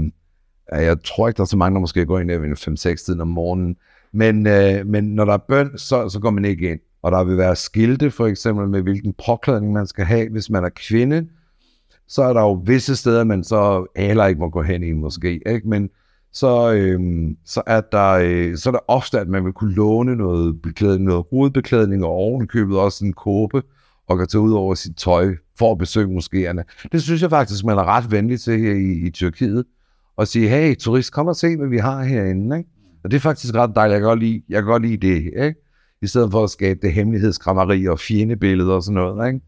jeg 0.72 0.96
tror 1.04 1.28
ikke, 1.28 1.36
der 1.36 1.42
er 1.42 1.46
så 1.46 1.56
mange, 1.56 1.74
der 1.74 1.80
måske 1.80 2.06
går 2.06 2.18
ind 2.18 2.30
ved 2.30 2.56
fem-seks 2.56 3.02
tiden 3.02 3.20
om 3.20 3.28
morgenen. 3.28 3.76
Men, 4.12 4.46
øh, 4.46 4.86
men 4.86 5.04
når 5.04 5.24
der 5.24 5.32
er 5.32 5.44
bøn, 5.48 5.78
så, 5.78 6.08
så 6.08 6.20
går 6.20 6.30
man 6.30 6.44
ikke 6.44 6.70
ind. 6.70 6.80
Og 7.02 7.12
der 7.12 7.24
vil 7.24 7.38
være 7.38 7.56
skilte, 7.56 8.10
for 8.10 8.26
eksempel 8.26 8.68
med 8.68 8.82
hvilken 8.82 9.14
påklædning 9.26 9.72
man 9.72 9.86
skal 9.86 10.04
have, 10.04 10.28
hvis 10.30 10.50
man 10.50 10.64
er 10.64 10.70
kvinde. 10.88 11.26
Så 12.08 12.22
er 12.22 12.32
der 12.32 12.40
jo 12.40 12.52
visse 12.52 12.96
steder, 12.96 13.24
man 13.24 13.44
så 13.44 13.86
heller 13.96 14.26
ikke 14.26 14.40
må 14.40 14.48
gå 14.48 14.62
hen 14.62 14.82
i 14.82 14.92
måske. 14.92 15.40
Ikke? 15.46 15.68
Men 15.68 15.90
så, 16.32 16.72
øhm, 16.72 17.36
så, 17.44 17.62
er 17.66 17.80
der, 17.80 18.10
øh, 18.12 18.56
så 18.56 18.70
er 18.70 18.72
der 18.72 18.80
ofte, 18.88 19.20
at 19.20 19.28
man 19.28 19.44
vil 19.44 19.52
kunne 19.52 19.74
låne 19.74 20.16
noget 20.16 20.62
beklædning, 20.62 21.04
noget 21.04 21.24
hovedbeklædning 21.30 22.04
og 22.04 22.10
ovenkøbet 22.10 22.78
også 22.78 23.04
en 23.04 23.12
kåbe 23.12 23.62
og 24.08 24.18
kan 24.18 24.26
tage 24.26 24.42
ud 24.42 24.52
over 24.52 24.74
sit 24.74 24.96
tøj 24.96 25.34
for 25.58 25.72
at 25.72 25.78
besøge 25.78 26.18
moskéerne. 26.18 26.88
Det 26.92 27.02
synes 27.02 27.22
jeg 27.22 27.30
faktisk, 27.30 27.64
man 27.64 27.78
er 27.78 27.84
ret 27.84 28.10
venlig 28.10 28.40
til 28.40 28.58
her 28.58 28.74
i, 28.74 29.06
i 29.06 29.10
Tyrkiet. 29.10 29.64
Og 30.16 30.28
sige, 30.28 30.48
hey 30.48 30.76
turist, 30.76 31.12
kom 31.12 31.26
og 31.26 31.36
se, 31.36 31.56
hvad 31.56 31.68
vi 31.68 31.78
har 31.78 32.02
herinde. 32.02 32.58
Ikke? 32.58 32.70
Og 33.04 33.10
det 33.10 33.16
er 33.16 33.20
faktisk 33.20 33.54
ret 33.54 33.72
dejligt. 33.74 33.92
Jeg 33.92 34.00
kan 34.00 34.08
godt 34.08 34.20
lide, 34.20 34.42
jeg 34.48 34.62
kan 34.62 34.70
godt 34.70 34.82
lide 34.82 35.08
det. 35.08 35.16
Ikke? 35.16 35.54
I 36.02 36.06
stedet 36.06 36.30
for 36.30 36.44
at 36.44 36.50
skabe 36.50 36.80
det 36.82 36.92
hemmelighedskrammeri 36.92 37.86
og 37.86 37.98
fjendebilleder 37.98 38.74
og 38.74 38.82
sådan 38.82 38.94
noget. 38.94 39.28
Ikke? 39.28 39.40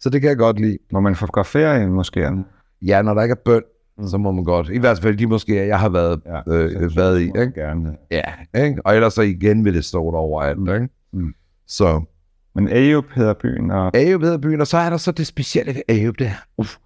Så 0.00 0.10
det 0.10 0.20
kan 0.20 0.28
jeg 0.28 0.36
godt 0.36 0.60
lide. 0.60 0.78
Må 0.92 1.00
man 1.00 1.16
fotografere 1.16 1.82
i 1.82 1.86
moskéerne? 1.86 2.42
Ja, 2.82 3.02
når 3.02 3.14
der 3.14 3.22
ikke 3.22 3.32
er 3.32 3.42
bøn, 3.44 3.62
mm. 3.98 4.06
så 4.06 4.18
må 4.18 4.32
man 4.32 4.44
godt. 4.44 4.68
I 4.68 4.78
hvert 4.78 4.98
fald 4.98 5.16
de 5.16 5.24
moskéer, 5.36 5.66
jeg 5.66 5.80
har 5.80 5.88
været, 5.88 6.20
ja, 6.26 6.52
øh, 6.52 6.96
været 6.96 7.20
i. 7.20 7.24
Ikke? 7.24 7.52
Gerne. 7.54 7.96
Ja, 8.10 8.22
ikke? 8.64 8.82
og 8.84 8.94
ellers 8.94 9.14
så 9.14 9.22
igen 9.22 9.64
vil 9.64 9.74
det 9.74 9.84
stå 9.84 10.10
der 10.10 10.18
overalt. 10.18 10.58
Mm. 10.58 10.74
Ikke? 10.74 10.88
Mm. 11.12 11.34
Så. 11.66 12.02
Men 12.54 12.68
Ayub 12.68 13.04
hedder 13.14 13.34
byen. 13.34 13.70
Og... 13.70 13.96
Ayub 13.96 14.22
hedder 14.22 14.38
byen, 14.38 14.60
og 14.60 14.66
så 14.66 14.76
er 14.76 14.90
der 14.90 14.96
så 14.96 15.12
det 15.12 15.26
specielle 15.26 15.74
ved 15.74 15.82
Ayub 15.88 16.18
der. 16.18 16.30
Uff. 16.56 16.76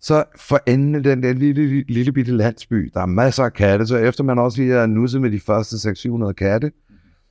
Så 0.00 0.24
for 0.36 0.60
enden 0.66 1.04
den 1.04 1.22
der 1.22 1.32
lille, 1.32 1.66
lille, 1.66 1.84
lille 1.88 2.12
bitte 2.12 2.32
landsby, 2.32 2.90
der 2.94 3.00
er 3.00 3.06
masser 3.06 3.44
af 3.44 3.52
katte, 3.52 3.86
så 3.86 3.96
efter 3.96 4.24
man 4.24 4.38
også 4.38 4.62
lige 4.62 4.74
er 4.74 4.86
nusset 4.86 5.20
med 5.20 5.30
de 5.30 5.40
første 5.40 5.78
600 5.78 6.34
katte, 6.34 6.72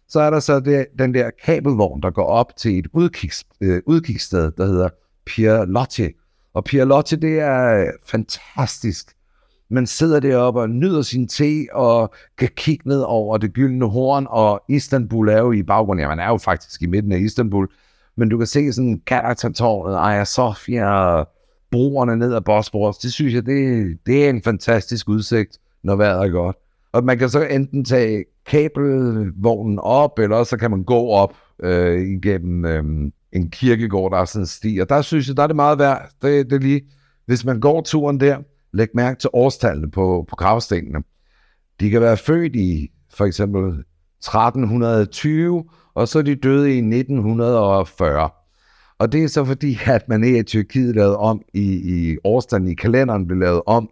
så 0.10 0.20
er 0.20 0.30
der 0.30 0.40
så 0.40 0.60
det, 0.60 0.86
den 1.00 1.14
der 1.14 1.30
kabelvogn, 1.46 2.02
der 2.02 2.10
går 2.10 2.26
op 2.26 2.56
til 2.58 2.80
et 2.80 2.88
udkigs, 2.94 3.44
øh, 3.62 3.82
udkigssted, 3.86 4.52
der 4.58 4.66
hedder 4.66 4.90
Pierre 5.30 5.66
Lotti. 5.66 6.08
Og 6.54 6.64
Pierre 6.64 6.88
Lotte, 6.88 7.16
det 7.16 7.40
er 7.40 7.82
øh, 7.82 7.88
fantastisk. 8.06 9.16
Man 9.70 9.88
sidder 9.88 10.20
deroppe 10.20 10.60
og 10.60 10.70
nyder 10.70 11.02
sin 11.02 11.28
te 11.28 11.66
og 11.72 12.14
kan 12.38 12.50
kigge 12.56 12.90
ned 12.90 13.02
over 13.02 13.38
det 13.38 13.54
gyldne 13.54 13.90
horn, 13.90 14.28
og 14.30 14.64
Istanbul 14.70 15.30
er 15.30 15.38
jo 15.38 15.52
i 15.52 15.64
baggrunden. 15.64 16.02
Ja, 16.04 16.08
man 16.08 16.20
er 16.20 16.28
jo 16.28 16.38
faktisk 16.38 16.82
i 16.82 16.86
midten 16.86 17.12
af 17.12 17.20
Istanbul. 17.20 17.68
Men 18.18 18.30
du 18.30 18.38
kan 18.38 18.48
se 18.48 18.74
sådan 18.74 19.02
Galata-tårnet, 19.06 19.96
Aya 19.96 20.26
Sofia 20.26 21.24
broerne 21.72 22.16
ned 22.16 22.34
ad 22.34 22.42
Bosporus. 22.42 22.98
Det 22.98 23.14
synes 23.14 23.34
jeg, 23.34 23.46
det, 23.46 23.98
det 24.06 24.26
er 24.26 24.30
en 24.30 24.42
fantastisk 24.42 25.10
udsigt, 25.10 25.58
når 25.84 25.96
vejret 25.96 26.28
er 26.28 26.32
godt. 26.32 26.56
Og 26.92 27.04
man 27.04 27.18
kan 27.18 27.30
så 27.30 27.42
enten 27.42 27.86
tage 27.86 28.26
kabelvognen 28.46 29.80
op, 29.80 30.20
eller 30.20 30.44
så 30.44 30.58
kan 30.58 30.72
man 30.72 30.84
gå 30.84 31.08
op 31.08 31.34
øh, 31.64 32.02
igennem 32.02 32.66
øh, 32.66 33.12
en 33.34 33.50
kirkegård, 33.52 34.12
der 34.12 34.18
er 34.18 34.26
sådan 34.26 34.44
en 34.44 34.48
sti. 34.48 34.78
Og 34.82 34.90
der 34.90 35.02
synes 35.02 35.28
jeg, 35.28 35.38
der 35.38 35.44
er 35.44 35.48
det 35.48 35.56
meget 35.56 35.80
værd. 35.80 36.10
Det, 36.22 36.50
det 36.50 36.56
er 36.56 36.60
lige, 36.60 36.82
hvis 37.26 37.46
man 37.46 37.60
går 37.60 37.82
turen 37.82 38.20
der, 38.20 38.38
læg 38.74 38.88
mærke 38.94 39.20
til 39.20 39.30
årstallene 39.34 39.92
på, 39.92 40.26
på 40.30 40.36
gravstenene. 40.36 41.04
De 41.80 41.90
kan 41.90 42.02
være 42.02 42.18
født 42.18 42.56
i 42.56 42.92
for 43.14 43.26
eksempel 43.26 43.84
1320, 44.20 45.64
og 45.94 46.08
så 46.08 46.20
er 46.20 46.24
de 46.24 46.36
døde 46.36 46.74
i 46.74 46.78
1940. 46.78 48.30
Og 49.00 49.12
det 49.12 49.24
er 49.24 49.28
så 49.28 49.46
fordi, 49.46 49.80
at 49.86 50.10
man 50.10 50.24
i 50.24 50.44
Tyrkiet 50.44 50.96
lavede 50.96 51.18
om 51.18 51.42
i, 51.54 51.62
i 51.62 52.18
årstanden 52.24 52.72
i 52.72 52.76
kalenderen, 52.76 53.28
blev 53.28 53.40
lavet 53.40 53.62
om 53.66 53.90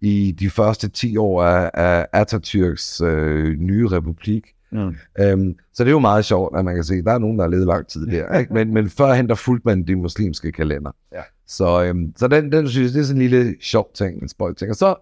i 0.00 0.34
de 0.38 0.50
første 0.50 0.88
10 0.88 1.16
år 1.16 1.42
af, 1.42 1.70
af 1.74 2.22
Atatürks 2.22 3.04
øh, 3.04 3.56
nye 3.58 3.88
republik. 3.88 4.53
Mm. 4.74 4.96
Øhm, 5.20 5.54
så 5.74 5.84
det 5.84 5.90
er 5.90 5.92
jo 5.92 5.98
meget 5.98 6.24
sjovt, 6.24 6.58
at 6.58 6.64
man 6.64 6.74
kan 6.74 6.84
se, 6.84 6.94
at 6.94 7.04
der 7.04 7.12
er 7.12 7.18
nogen, 7.18 7.38
der 7.38 7.44
har 7.44 7.50
levet 7.50 7.66
lang 7.66 7.86
tid 7.86 8.06
der. 8.06 8.38
Ikke? 8.38 8.54
Men, 8.54 8.74
men 8.74 8.90
førhen, 8.90 9.28
der 9.28 9.34
fulgte 9.34 9.68
man 9.68 9.86
de 9.86 9.96
muslimske 9.96 10.52
kalender. 10.52 10.90
Ja. 11.12 11.22
Så, 11.46 11.84
øhm, 11.84 12.12
så 12.16 12.28
den, 12.28 12.52
den 12.52 12.68
synes 12.68 12.86
jeg, 12.86 12.94
det 12.94 13.00
er 13.00 13.04
sådan 13.04 13.22
en 13.22 13.28
lille 13.28 13.54
sjov 13.60 13.90
ting, 13.94 14.22
en 14.22 14.28
spøjt 14.28 14.56
ting. 14.56 14.70
Og 14.70 14.76
så 14.76 14.94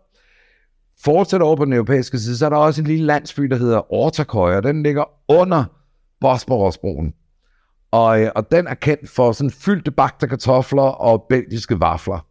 fortsætter 1.05 1.47
over 1.47 1.57
på 1.57 1.65
den 1.65 1.73
europæiske 1.73 2.19
side, 2.19 2.37
så 2.37 2.47
er 2.47 2.51
der 2.51 2.57
også 2.57 2.81
en 2.81 2.87
lille 2.87 3.07
landsby, 3.07 3.43
der 3.43 3.57
hedder 3.57 3.93
Ortaköy, 3.93 4.57
og 4.57 4.63
den 4.63 4.83
ligger 4.83 5.05
under 5.29 5.65
Bosporusbroen. 6.21 7.15
Og, 7.91 8.23
øh, 8.23 8.31
og 8.35 8.53
den 8.53 8.67
er 8.67 8.75
kendt 8.75 9.11
for 9.11 9.33
sådan 9.33 9.51
fyldte 9.51 9.91
bagte 9.91 10.29
kartofler 10.29 10.83
og 10.83 11.27
belgiske 11.29 11.81
vafler. 11.81 12.27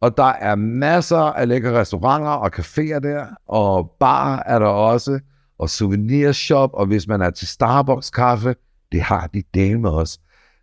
Og 0.00 0.16
der 0.16 0.32
er 0.32 0.54
masser 0.54 1.18
af 1.18 1.48
lækre 1.48 1.80
restauranter 1.80 2.30
og 2.30 2.50
caféer 2.56 2.98
der, 2.98 3.26
og 3.48 3.90
bar 4.00 4.42
er 4.46 4.58
der 4.58 4.66
også, 4.66 5.20
og 5.58 5.70
souvenirshop, 5.70 6.70
og 6.72 6.86
hvis 6.86 7.08
man 7.08 7.20
er 7.20 7.30
til 7.30 7.48
Starbucks 7.48 8.10
kaffe, 8.10 8.54
det 8.92 9.00
har 9.00 9.26
de 9.34 9.42
del 9.54 9.80
med 9.80 9.90
os. 9.90 10.18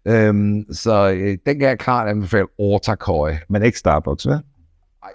Øhm, 0.08 0.66
så 0.72 1.12
øh, 1.12 1.38
den 1.46 1.60
kan 1.60 1.62
jeg 1.70 1.80
klart 1.80 2.08
anbefale 2.08 2.46
Ortaköy. 2.60 3.32
Men 3.50 3.64
ikke 3.64 3.78
Starbucks, 3.80 4.24
hvad? 4.24 4.38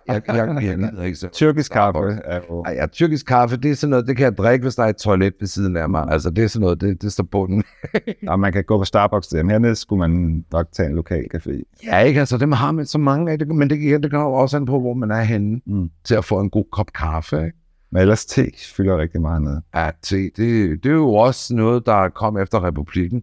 Jeg, 0.09 0.23
jeg, 0.29 0.37
jeg, 0.37 0.63
jeg 0.65 0.79
gider 0.79 1.03
ikke 1.03 1.17
så. 1.19 1.29
Tyrkisk 1.29 1.73
kaffe 1.73 2.01
er 2.25 2.41
jo... 2.51 2.63
Ej, 2.63 2.73
ja, 2.73 2.87
tyrkisk 2.87 3.27
kaffe, 3.27 3.57
det 3.57 3.71
er 3.71 3.75
sådan 3.75 3.91
noget, 3.91 4.07
det 4.07 4.17
kan 4.17 4.25
jeg 4.25 4.37
drikke, 4.39 4.63
hvis 4.63 4.75
der 4.75 4.83
er 4.83 4.89
et 4.89 4.97
toilet 4.97 5.35
ved 5.41 5.49
siden 5.49 5.77
af 5.77 5.89
mig. 5.89 6.07
Altså, 6.11 6.31
det 6.31 6.45
er 6.45 6.49
sådan 6.49 6.63
noget, 6.63 6.81
det, 6.81 7.03
det 7.03 7.13
står 7.13 7.25
bunden. 7.25 7.65
Og 8.29 8.41
man 8.41 8.53
kan 8.53 8.65
gå 8.65 8.79
på 8.79 8.85
Starbucks 8.85 9.29
der, 9.29 9.43
men 9.43 9.51
hernede 9.51 9.75
skulle 9.77 9.99
man 10.09 10.45
nok 10.53 10.67
tage 10.73 10.89
en 10.89 10.95
lokal 10.95 11.25
café. 11.35 11.63
ja, 11.87 11.99
ikke? 11.99 12.21
Altså, 12.21 12.37
dem 12.39 12.53
har 12.53 12.73
man 12.73 12.87
så 12.87 12.99
mange 12.99 13.33
af, 13.33 13.39
det, 13.39 13.49
men 13.49 13.71
det, 13.71 14.03
det 14.03 14.11
kommer 14.11 14.29
jo 14.29 14.35
også 14.35 14.57
an 14.57 14.67
på, 14.67 14.81
hvor 14.81 14.95
man 14.95 15.11
er 15.11 15.23
henne 15.23 15.61
Mm. 15.67 15.91
til 16.05 16.15
at 16.15 16.25
få 16.25 16.41
en 16.41 16.51
god 16.51 16.65
kop 16.73 16.93
kaffe, 16.95 17.37
ikke? 17.45 17.58
Men 17.91 18.01
ellers 18.03 18.27
te 18.27 18.51
fylder 18.77 18.99
rigtig 18.99 19.21
meget 19.21 19.43
ned. 19.43 19.61
Ja, 19.75 19.91
te, 20.03 20.17
det, 20.17 20.83
det 20.83 20.87
er 20.87 20.95
jo 20.95 21.15
også 21.15 21.55
noget, 21.55 21.87
der 21.87 22.09
kom 22.09 22.39
efter 22.39 22.65
republikken, 22.65 23.23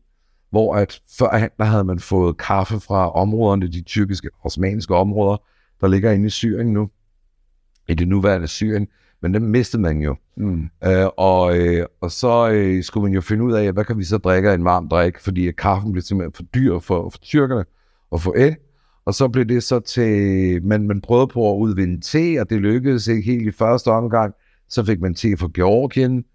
hvor 0.49 0.75
at 0.75 1.01
førhen, 1.17 1.49
der 1.57 1.63
havde 1.63 1.83
man 1.83 1.99
fået 1.99 2.37
kaffe 2.37 2.79
fra 2.79 3.11
områderne, 3.11 3.67
de 3.67 3.81
tyrkiske, 3.81 4.29
osmanniske 4.43 4.95
områder, 4.95 5.37
der 5.81 5.87
ligger 5.87 6.11
inde 6.11 6.25
i 6.25 6.29
Syrien 6.29 6.73
nu, 6.73 6.89
i 7.87 7.93
det 7.93 8.07
nuværende 8.07 8.47
Syrien, 8.47 8.87
men 9.21 9.33
dem 9.33 9.41
mistede 9.41 9.81
man 9.81 10.01
jo. 10.01 10.15
Mm. 10.37 10.69
Øh, 10.83 11.07
og, 11.17 11.57
øh, 11.57 11.85
og 12.01 12.11
så 12.11 12.49
øh, 12.49 12.83
skulle 12.83 13.03
man 13.03 13.13
jo 13.13 13.21
finde 13.21 13.43
ud 13.43 13.53
af, 13.53 13.71
hvad 13.71 13.85
kan 13.85 13.97
vi 13.97 14.03
så 14.03 14.17
drikke 14.17 14.53
en 14.53 14.63
varm 14.63 14.89
drik, 14.89 15.19
fordi 15.19 15.51
kaffen 15.51 15.91
blev 15.91 16.01
simpelthen 16.01 16.33
for 16.33 16.43
dyr 16.43 16.79
for, 16.79 17.09
for 17.09 17.17
tyrkerne 17.17 17.65
at 18.11 18.21
få 18.21 18.33
af. 18.37 18.55
Og 19.05 19.13
så 19.13 19.27
blev 19.27 19.45
det 19.45 19.63
så 19.63 19.79
til, 19.79 20.63
man, 20.63 20.87
man 20.87 21.01
prøvede 21.01 21.27
på 21.27 21.53
at 21.53 21.57
udvinde 21.57 22.01
te, 22.01 22.41
og 22.41 22.49
det 22.49 22.61
lykkedes 22.61 23.07
ikke 23.07 23.31
helt 23.31 23.47
i 23.47 23.51
første 23.51 23.91
omgang. 23.91 24.33
Så 24.69 24.85
fik 24.85 25.01
man 25.01 25.15
te 25.15 25.37
fra 25.37 25.49
Georgien, 25.53 26.25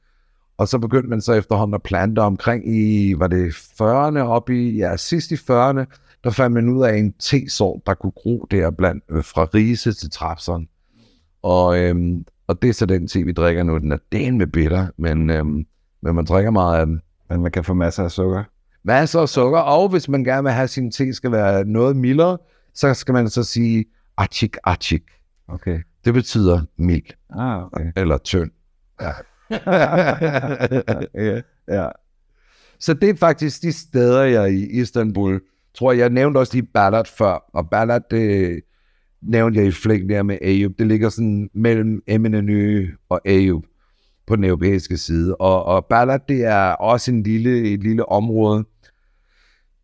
og 0.59 0.69
så 0.69 0.79
begyndte 0.79 1.09
man 1.09 1.21
så 1.21 1.33
efterhånden 1.33 1.75
at 1.75 1.83
plante 1.83 2.21
omkring 2.21 2.77
i, 2.77 3.15
var 3.19 3.27
det 3.27 3.51
40'erne, 3.53 4.19
op 4.19 4.51
i, 4.51 4.77
ja, 4.77 4.97
sidst 4.97 5.31
i 5.31 5.35
40'erne, 5.35 5.85
der 6.25 6.31
fandt 6.31 6.55
man 6.55 6.69
ud 6.69 6.85
af 6.85 6.97
en 6.97 7.13
tesort, 7.13 7.81
der 7.87 7.95
kunne 7.95 8.13
gro 8.17 8.47
der 8.51 8.71
blandt, 8.71 9.05
øh, 9.11 9.25
fra 9.25 9.45
rise 9.55 9.93
til 9.93 10.11
trapseren. 10.11 10.69
Og, 11.43 11.79
øhm, 11.79 12.25
og 12.47 12.63
det 12.63 12.69
er 12.69 12.75
så 12.75 12.87
den 12.87 13.09
te, 13.09 13.23
vi 13.23 13.33
drikker 13.33 13.63
nu. 13.63 13.79
Den 13.79 13.93
er 13.93 13.99
den 14.13 14.39
med 14.39 14.47
bitter, 14.47 14.87
men, 14.97 15.31
øhm, 15.31 15.67
men 16.03 16.15
man 16.15 16.25
drikker 16.25 16.51
meget 16.51 16.81
af 16.81 16.87
den. 16.87 17.01
Men 17.31 17.43
man 17.43 17.53
kan 17.53 17.65
få 17.65 17.75
masser 17.75 18.05
af 18.05 18.11
sukker. 18.11 18.45
Masser 18.85 19.21
af 19.21 19.29
sukker, 19.29 19.59
og 19.59 19.89
hvis 19.89 20.09
man 20.09 20.25
gerne 20.25 20.43
vil 20.43 20.53
have 20.53 20.69
sin 20.69 20.91
te 20.91 21.15
skal 21.15 21.33
være 21.33 21.65
noget 21.65 21.97
mildere, 21.97 22.39
så 22.75 22.95
skal 22.95 23.13
man 23.13 23.29
så 23.29 23.45
sige 23.45 23.85
achik 24.17 24.57
achik. 24.65 25.03
Okay. 25.49 25.79
Det 26.05 26.15
betyder 26.15 26.61
mild 26.77 27.03
Ah, 27.31 27.65
okay. 27.65 27.93
eller 27.97 28.19
tynd. 28.19 28.51
ja. 31.15 31.41
ja. 31.69 31.89
Så 32.79 32.95
det 32.95 33.11
er 33.11 33.17
faktisk 33.17 33.63
de 33.63 33.73
steder, 33.73 34.23
jeg 34.23 34.43
er 34.43 34.47
i 34.47 34.63
Istanbul. 34.65 35.41
Tror 35.75 35.93
jeg, 35.93 35.99
jeg 35.99 36.11
nævnte 36.11 36.39
også 36.39 36.55
lige 36.55 36.67
Balat 36.75 37.09
før, 37.09 37.45
og 37.55 37.71
Balat, 37.71 38.03
det 38.11 38.61
nævnte 39.23 39.59
jeg 39.59 39.67
i 39.69 39.71
flæng 39.71 40.09
der 40.09 40.23
med 40.23 40.39
Ayub. 40.43 40.73
Det 40.79 40.87
ligger 40.87 41.09
sådan 41.09 41.51
mellem 41.55 42.03
Eminenø 42.07 42.89
og 43.09 43.21
Ayub 43.25 43.65
på 44.27 44.37
den 44.37 44.45
europæiske 44.45 44.97
side. 44.97 45.37
Og, 45.37 45.65
og 45.65 45.87
Balat, 45.87 46.29
det 46.29 46.45
er 46.45 46.73
også 46.73 47.11
en 47.11 47.23
lille, 47.23 47.73
et 47.73 47.83
lille 47.83 48.09
område. 48.09 48.65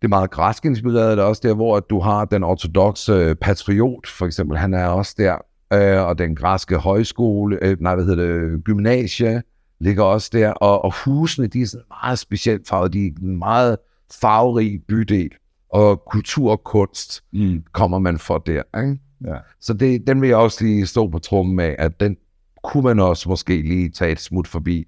Det 0.00 0.04
er 0.04 0.08
meget 0.08 0.30
græsk 0.30 0.64
inspireret, 0.64 1.16
det 1.16 1.22
er 1.22 1.26
også 1.26 1.42
der, 1.44 1.54
hvor 1.54 1.80
du 1.80 2.00
har 2.00 2.24
den 2.24 2.44
ortodoxe 2.44 3.34
patriot, 3.40 4.06
for 4.06 4.26
eksempel, 4.26 4.58
han 4.58 4.74
er 4.74 4.86
også 4.86 5.14
der. 5.18 5.38
Øh, 5.72 6.06
og 6.06 6.18
den 6.18 6.36
græske 6.36 6.76
højskole, 6.76 7.58
øh, 7.62 7.76
nej, 7.80 7.94
hvad 7.94 8.04
hedder 8.04 8.26
det, 8.26 8.64
gymnasie, 8.64 9.42
ligger 9.80 10.02
også 10.04 10.30
der, 10.32 10.50
og, 10.50 10.84
og 10.84 10.92
husene, 11.04 11.46
de 11.46 11.62
er 11.62 11.66
sådan 11.66 11.84
meget 12.04 12.18
specielt 12.18 12.68
farvet, 12.68 12.92
de 12.92 13.06
er 13.06 13.10
en 13.22 13.38
meget 13.38 13.76
farverig 14.20 14.82
bydel, 14.88 15.30
og 15.72 16.04
kultur 16.10 16.50
og 16.50 16.64
kunst 16.64 17.22
Mm. 17.32 17.62
kommer 17.72 17.98
man 17.98 18.18
for 18.18 18.38
der, 18.38 18.62
ikke? 18.80 18.98
Ja. 19.26 19.36
Så 19.60 19.74
det, 19.74 20.06
den 20.06 20.20
vil 20.20 20.28
jeg 20.28 20.36
også 20.36 20.64
lige 20.64 20.86
stå 20.86 21.08
på 21.08 21.18
trummen 21.18 21.56
med, 21.56 21.74
at 21.78 22.00
den 22.00 22.16
kunne 22.64 22.82
man 22.82 23.00
også 23.00 23.28
måske 23.28 23.62
lige 23.62 23.88
tage 23.88 24.12
et 24.12 24.20
smut 24.20 24.48
forbi. 24.48 24.84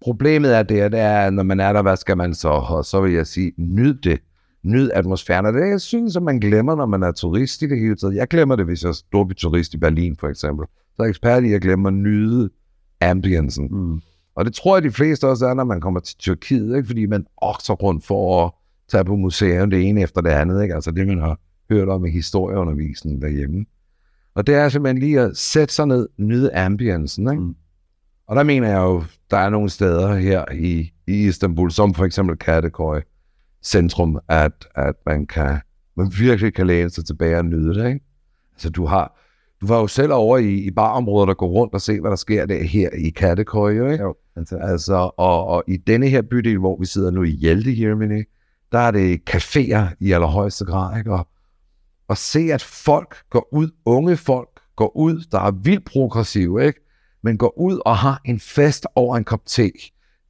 Problemet 0.00 0.56
er 0.56 0.62
det, 0.62 0.92
det 0.92 1.00
er, 1.00 1.18
at 1.20 1.32
når 1.34 1.42
man 1.42 1.60
er 1.60 1.72
der, 1.72 1.82
hvad 1.82 1.96
skal 1.96 2.16
man 2.16 2.34
så? 2.34 2.48
Og 2.48 2.84
så 2.84 3.00
vil 3.00 3.12
jeg 3.12 3.26
sige, 3.26 3.52
nyd 3.56 3.94
det. 3.94 4.20
Nyd 4.66 4.90
atmosfæren. 4.94 5.46
Og 5.46 5.52
det 5.52 5.68
jeg 5.68 5.80
synes, 5.80 6.16
at 6.16 6.22
man 6.22 6.38
glemmer, 6.38 6.76
når 6.76 6.86
man 6.86 7.02
er 7.02 7.12
turist 7.12 7.62
i 7.62 7.66
det 7.66 7.78
hele 7.78 7.96
taget. 7.96 8.14
Jeg 8.14 8.28
glemmer 8.28 8.56
det, 8.56 8.64
hvis 8.64 8.82
jeg 8.82 8.88
er 8.88 8.92
storbyturist 8.92 9.74
i 9.74 9.78
Berlin, 9.78 10.16
for 10.16 10.28
eksempel. 10.28 10.66
Så 10.94 11.02
er 11.02 11.04
jeg 11.04 11.10
ekspert 11.10 11.44
i 11.44 11.52
at 11.52 11.62
glemme 11.62 11.88
at 11.88 11.94
nyde 11.94 12.50
ambiensen. 13.00 13.68
Mm. 13.70 14.00
Og 14.34 14.44
det 14.44 14.54
tror 14.54 14.76
jeg, 14.76 14.82
de 14.82 14.90
fleste 14.90 15.26
også 15.28 15.46
er, 15.46 15.54
når 15.54 15.64
man 15.64 15.80
kommer 15.80 16.00
til 16.00 16.16
Tyrkiet, 16.16 16.76
ikke? 16.76 16.86
fordi 16.86 17.06
man 17.06 17.26
okser 17.36 17.74
rundt 17.74 18.04
for 18.04 18.44
at 18.44 18.50
tage 18.88 19.04
på 19.04 19.16
museum 19.16 19.70
det 19.70 19.88
ene 19.88 20.02
efter 20.02 20.20
det 20.20 20.30
andet. 20.30 20.62
Ikke? 20.62 20.74
Altså 20.74 20.90
det, 20.90 21.06
man 21.06 21.18
har 21.18 21.38
hørt 21.70 21.88
om 21.88 22.06
i 22.06 22.10
historieundervisningen 22.10 23.22
derhjemme. 23.22 23.64
Og 24.34 24.46
det 24.46 24.54
er 24.54 24.68
simpelthen 24.68 24.98
lige 24.98 25.20
at 25.20 25.36
sætte 25.36 25.74
sig 25.74 25.86
ned, 25.86 26.08
nyde 26.18 26.54
ambiensen. 26.54 27.30
Ikke? 27.30 27.42
Mm. 27.42 27.54
Og 28.28 28.36
der 28.36 28.42
mener 28.42 28.68
jeg 28.68 28.78
jo, 28.78 29.04
der 29.30 29.36
er 29.36 29.50
nogle 29.50 29.70
steder 29.70 30.14
her 30.14 30.44
i, 30.54 30.92
i 31.06 31.26
Istanbul, 31.26 31.70
som 31.70 31.94
for 31.94 32.04
eksempel 32.04 32.36
Kadıköy 32.44 33.15
centrum, 33.62 34.18
at, 34.28 34.68
at 34.74 34.94
man, 35.06 35.26
kan, 35.26 35.60
man 35.96 36.12
virkelig 36.18 36.54
kan 36.54 36.66
læne 36.66 36.90
sig 36.90 37.06
tilbage 37.06 37.38
og 37.38 37.44
nyde 37.44 37.74
det. 37.74 37.86
Ikke? 37.88 38.00
Altså 38.52 38.70
du 38.70 38.86
har, 38.86 39.20
du 39.60 39.66
var 39.66 39.78
jo 39.78 39.86
selv 39.86 40.12
over 40.12 40.38
i, 40.38 40.54
i 40.54 40.70
barområder, 40.70 41.26
der 41.26 41.34
går 41.34 41.48
rundt 41.48 41.74
og 41.74 41.80
se, 41.80 42.00
hvad 42.00 42.10
der 42.10 42.16
sker 42.16 42.46
der 42.46 42.62
her 42.62 42.90
i 42.98 43.14
jo, 43.54 43.90
ikke? 43.90 44.04
Jo, 44.04 44.14
fantastisk. 44.34 44.70
Altså, 44.70 45.10
og, 45.16 45.46
og 45.46 45.64
i 45.68 45.76
denne 45.76 46.08
her 46.08 46.22
bydel, 46.22 46.58
hvor 46.58 46.76
vi 46.80 46.86
sidder 46.86 47.10
nu 47.10 47.22
i 47.22 47.30
Hjelte 47.30 47.76
Germany, 47.76 48.28
der 48.72 48.78
er 48.78 48.90
det 48.90 49.20
caféer 49.30 49.94
i 50.00 50.12
allerhøjeste 50.12 50.64
grad, 50.64 50.98
ikke? 50.98 51.12
Og, 51.12 51.28
og 52.08 52.16
se, 52.16 52.40
at 52.52 52.62
folk 52.62 53.16
går 53.30 53.48
ud, 53.52 53.70
unge 53.84 54.16
folk 54.16 54.48
går 54.76 54.96
ud, 54.96 55.24
der 55.32 55.40
er 55.40 55.50
vildt 55.50 55.84
progressive, 55.84 56.66
ikke? 56.66 56.80
Men 57.22 57.38
går 57.38 57.58
ud 57.58 57.80
og 57.84 57.96
har 57.96 58.20
en 58.24 58.40
fest 58.40 58.86
over 58.94 59.16
en 59.16 59.24
kop 59.24 59.46
te. 59.46 59.70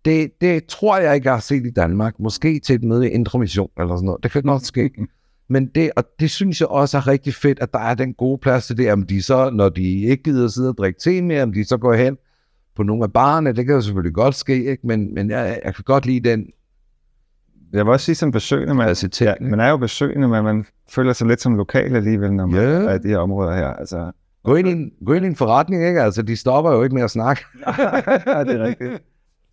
Det, 0.07 0.31
det 0.41 0.67
tror 0.67 0.99
jeg 0.99 1.15
ikke, 1.15 1.27
jeg 1.29 1.35
har 1.35 1.41
set 1.41 1.67
i 1.67 1.71
Danmark. 1.71 2.15
Måske 2.19 2.59
til 2.59 2.75
et 2.75 2.85
møde 2.85 3.09
i 3.09 3.11
Indre 3.11 3.39
Mission 3.39 3.71
eller 3.79 3.97
sådan 3.97 4.07
noget. 4.07 4.23
Det 4.23 4.31
kan 4.31 4.43
godt 4.43 4.67
ske. 4.67 4.91
Men 5.49 5.67
det, 5.67 5.91
og 5.97 6.05
det 6.21 6.31
synes 6.31 6.61
jeg 6.61 6.69
også 6.69 6.97
er 6.97 7.07
rigtig 7.07 7.35
fedt, 7.35 7.59
at 7.61 7.73
der 7.73 7.79
er 7.79 7.95
den 7.95 8.15
gode 8.15 8.39
plads 8.39 8.67
til 8.67 8.77
det. 8.77 8.93
Om 8.93 9.03
de 9.03 9.23
så, 9.23 9.51
når 9.51 9.69
de 9.69 10.03
ikke 10.03 10.23
gider 10.23 10.49
sidde 10.49 10.69
og 10.69 10.79
drikke 10.79 11.01
te 11.01 11.23
mere, 11.23 11.43
om 11.43 11.53
de 11.53 11.65
så 11.65 11.77
går 11.77 11.95
hen 11.95 12.17
på 12.77 12.83
nogle 12.83 13.05
af 13.05 13.13
barne, 13.13 13.53
det 13.53 13.67
kan 13.67 13.75
jo 13.75 13.81
selvfølgelig 13.81 14.15
godt 14.15 14.35
ske, 14.35 14.65
ikke? 14.65 14.87
Men, 14.87 15.15
men 15.15 15.31
jeg, 15.31 15.61
jeg 15.65 15.75
kan 15.75 15.85
godt 15.87 16.07
lide 16.07 16.31
den 16.31 16.47
Jeg 17.73 17.87
vil 17.87 17.93
også 17.93 18.05
sige 18.05 18.15
som 18.15 18.31
besøgende, 18.31 18.75
man, 18.75 18.97
ja, 19.21 19.35
man 19.41 19.61
er 19.61 19.69
jo 19.71 19.77
besøgende, 19.77 20.29
men 20.29 20.45
man 20.45 20.67
føler 20.89 21.13
sig 21.13 21.27
lidt 21.27 21.41
som 21.41 21.55
lokal 21.55 21.97
alligevel, 21.97 22.33
når 22.33 22.47
man 22.47 22.61
Ja. 22.61 22.67
er 22.69 22.95
i 22.95 22.99
de 22.99 23.09
her 23.09 23.19
områder 23.19 23.57
her. 23.57 23.67
Altså, 23.69 24.13
Gå 24.45 24.55
ind, 24.55 24.69
i 24.69 24.73
en, 24.73 24.91
gå 25.07 25.13
ind 25.13 25.25
i 25.25 25.29
en 25.29 25.37
forretning, 25.37 25.87
ikke? 25.87 26.03
Altså, 26.03 26.23
de 26.23 26.37
stopper 26.37 26.73
jo 26.73 26.83
ikke 26.83 26.95
med 26.95 27.03
at 27.03 27.11
snakke. 27.11 27.43
ja, 28.27 28.45
det 28.45 28.61
er 28.61 28.65
rigtigt. 28.65 29.03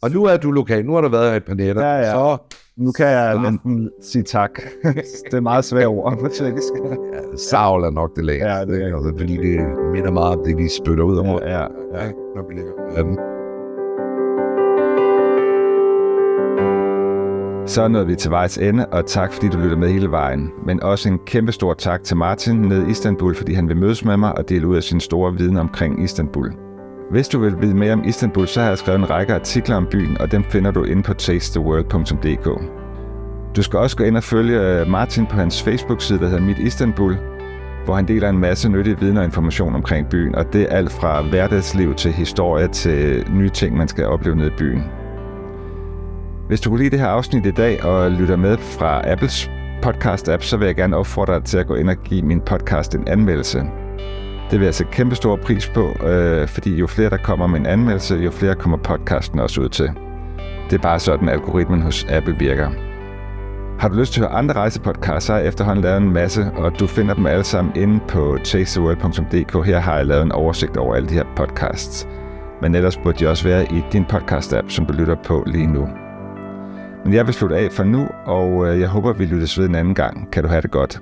Og 0.03 0.11
nu 0.11 0.23
er 0.23 0.37
du 0.37 0.51
lokal. 0.51 0.85
Nu 0.85 0.93
har 0.93 1.01
der 1.01 1.09
været 1.09 1.35
et 1.37 1.43
par 1.43 1.53
nætter. 1.53 1.85
Ja, 1.85 1.97
ja. 1.97 2.11
Så 2.11 2.37
Nu 2.77 2.91
kan 2.91 3.05
jeg 3.05 3.39
næsten 3.39 3.89
sige 4.01 4.23
tak. 4.23 4.51
det 5.31 5.33
er 5.33 5.41
meget 5.41 5.65
svært 5.65 5.87
ord 5.87 6.17
ja, 6.41 7.37
savl 7.37 7.83
er 7.83 7.89
nok 7.89 8.15
det 8.15 8.25
længste. 8.25 8.49
Ja, 8.49 8.65
det 8.65 8.81
er 8.81 8.95
altså, 8.95 9.13
fordi 9.19 9.37
det 9.37 9.59
minder 9.93 10.11
meget 10.11 10.37
om 10.37 10.43
det, 10.45 10.57
vi 10.57 10.69
spytter 10.69 11.03
ud 11.03 11.17
over. 11.17 11.39
Ja, 11.43 11.51
ja. 11.51 11.65
Ja, 11.93 12.11
når 12.35 12.47
vi 12.49 12.53
ligger 12.53 12.71
af 12.97 13.03
den. 13.03 13.17
Så 17.67 17.87
nåede 17.87 18.07
vi 18.07 18.15
til 18.15 18.31
vejs 18.31 18.57
ende, 18.57 18.85
og 18.85 19.05
tak 19.05 19.33
fordi 19.33 19.47
du 19.47 19.57
lytter 19.57 19.77
med 19.77 19.89
hele 19.89 20.11
vejen. 20.11 20.51
Men 20.65 20.83
også 20.83 21.09
en 21.09 21.19
kæmpe 21.25 21.51
stor 21.51 21.73
tak 21.73 22.03
til 22.03 22.17
Martin 22.17 22.55
nede 22.55 22.87
i 22.87 22.89
Istanbul, 22.89 23.35
fordi 23.35 23.53
han 23.53 23.69
vil 23.69 23.77
mødes 23.77 24.05
med 24.05 24.17
mig 24.17 24.37
og 24.37 24.49
dele 24.49 24.67
ud 24.67 24.75
af 24.75 24.83
sin 24.83 24.99
store 24.99 25.33
viden 25.33 25.57
omkring 25.57 26.03
Istanbul. 26.03 26.53
Hvis 27.11 27.27
du 27.27 27.39
vil 27.39 27.61
vide 27.61 27.75
mere 27.75 27.93
om 27.93 28.03
Istanbul, 28.03 28.47
så 28.47 28.61
har 28.61 28.67
jeg 28.67 28.77
skrevet 28.77 28.99
en 28.99 29.09
række 29.09 29.33
artikler 29.33 29.75
om 29.75 29.87
byen, 29.91 30.17
og 30.17 30.31
dem 30.31 30.43
finder 30.43 30.71
du 30.71 30.83
inde 30.83 31.03
på 31.03 31.13
tastetheworld.dk. 31.13 32.61
Du 33.55 33.63
skal 33.63 33.79
også 33.79 33.97
gå 33.97 34.03
ind 34.03 34.17
og 34.17 34.23
følge 34.23 34.61
øh, 34.61 34.87
Martin 34.87 35.25
på 35.25 35.35
hans 35.35 35.63
Facebook-side, 35.63 36.19
der 36.19 36.27
hedder 36.27 36.43
Mit 36.43 36.57
Istanbul, 36.57 37.17
hvor 37.85 37.95
han 37.95 38.07
deler 38.07 38.29
en 38.29 38.37
masse 38.37 38.69
nyttig 38.69 39.01
viden 39.01 39.17
og 39.17 39.23
information 39.23 39.75
omkring 39.75 40.09
byen, 40.09 40.35
og 40.35 40.53
det 40.53 40.61
er 40.61 40.67
alt 40.67 40.91
fra 40.91 41.21
hverdagsliv 41.21 41.95
til 41.95 42.11
historie 42.11 42.67
til 42.67 43.27
nye 43.31 43.49
ting, 43.49 43.77
man 43.77 43.87
skal 43.87 44.05
opleve 44.05 44.35
nede 44.35 44.47
i 44.47 44.57
byen. 44.57 44.83
Hvis 46.47 46.61
du 46.61 46.69
kunne 46.69 46.79
lide 46.79 46.89
det 46.89 46.99
her 46.99 47.07
afsnit 47.07 47.45
i 47.45 47.51
dag 47.51 47.83
og 47.85 48.11
lytter 48.11 48.35
med 48.35 48.57
fra 48.57 49.11
Apples 49.11 49.51
podcast-app, 49.85 50.41
så 50.41 50.57
vil 50.57 50.65
jeg 50.65 50.75
gerne 50.75 50.97
opfordre 50.97 51.33
dig 51.35 51.43
til 51.43 51.57
at 51.57 51.67
gå 51.67 51.75
ind 51.75 51.89
og 51.89 51.95
give 52.03 52.21
min 52.21 52.41
podcast 52.41 52.95
en 52.95 53.07
anmeldelse. 53.07 53.82
Det 54.51 54.59
vil 54.59 54.65
jeg 54.65 54.75
sætte 54.75 54.91
kæmpe 54.91 55.15
stor 55.15 55.35
pris 55.35 55.69
på, 55.69 56.07
øh, 56.07 56.47
fordi 56.47 56.75
jo 56.75 56.87
flere 56.87 57.09
der 57.09 57.17
kommer 57.17 57.47
med 57.47 57.59
en 57.59 57.65
anmeldelse, 57.65 58.15
jo 58.15 58.31
flere 58.31 58.55
kommer 58.55 58.77
podcasten 58.77 59.39
også 59.39 59.61
ud 59.61 59.69
til. 59.69 59.91
Det 60.69 60.77
er 60.77 60.81
bare 60.81 60.99
sådan, 60.99 61.29
algoritmen 61.29 61.81
hos 61.81 62.05
Apple 62.09 62.35
virker. 62.39 62.69
Har 63.79 63.89
du 63.89 63.95
lyst 63.95 64.13
til 64.13 64.21
at 64.21 64.27
høre 64.27 64.37
andre 64.37 64.55
rejsepodcasts, 64.55 65.25
så 65.25 65.33
har 65.33 65.39
jeg 65.39 65.47
efterhånden 65.47 65.83
lavet 65.83 65.97
en 65.97 66.13
masse, 66.13 66.51
og 66.55 66.79
du 66.79 66.87
finder 66.87 67.13
dem 67.13 67.25
alle 67.25 67.43
sammen 67.43 67.75
inde 67.75 67.99
på 68.07 68.37
tastetheworld.dk. 68.43 69.65
Her 69.65 69.79
har 69.79 69.97
jeg 69.97 70.05
lavet 70.05 70.23
en 70.23 70.31
oversigt 70.31 70.77
over 70.77 70.95
alle 70.95 71.09
de 71.09 71.13
her 71.13 71.25
podcasts. 71.35 72.07
Men 72.61 72.75
ellers 72.75 72.97
burde 72.97 73.19
de 73.19 73.29
også 73.29 73.43
være 73.43 73.63
i 73.63 73.83
din 73.91 74.05
podcast-app, 74.13 74.69
som 74.69 74.85
du 74.85 74.93
lytter 74.93 75.15
på 75.25 75.43
lige 75.47 75.67
nu. 75.67 75.87
Men 77.05 77.13
jeg 77.13 77.25
vil 77.25 77.33
slutte 77.33 77.57
af 77.57 77.71
for 77.71 77.83
nu, 77.83 78.07
og 78.25 78.67
øh, 78.67 78.79
jeg 78.79 78.89
håber, 78.89 79.13
vi 79.13 79.25
lyttes 79.25 79.59
ved 79.59 79.69
en 79.69 79.75
anden 79.75 79.95
gang. 79.95 80.31
Kan 80.31 80.43
du 80.43 80.49
have 80.49 80.61
det 80.61 80.71
godt. 80.71 81.01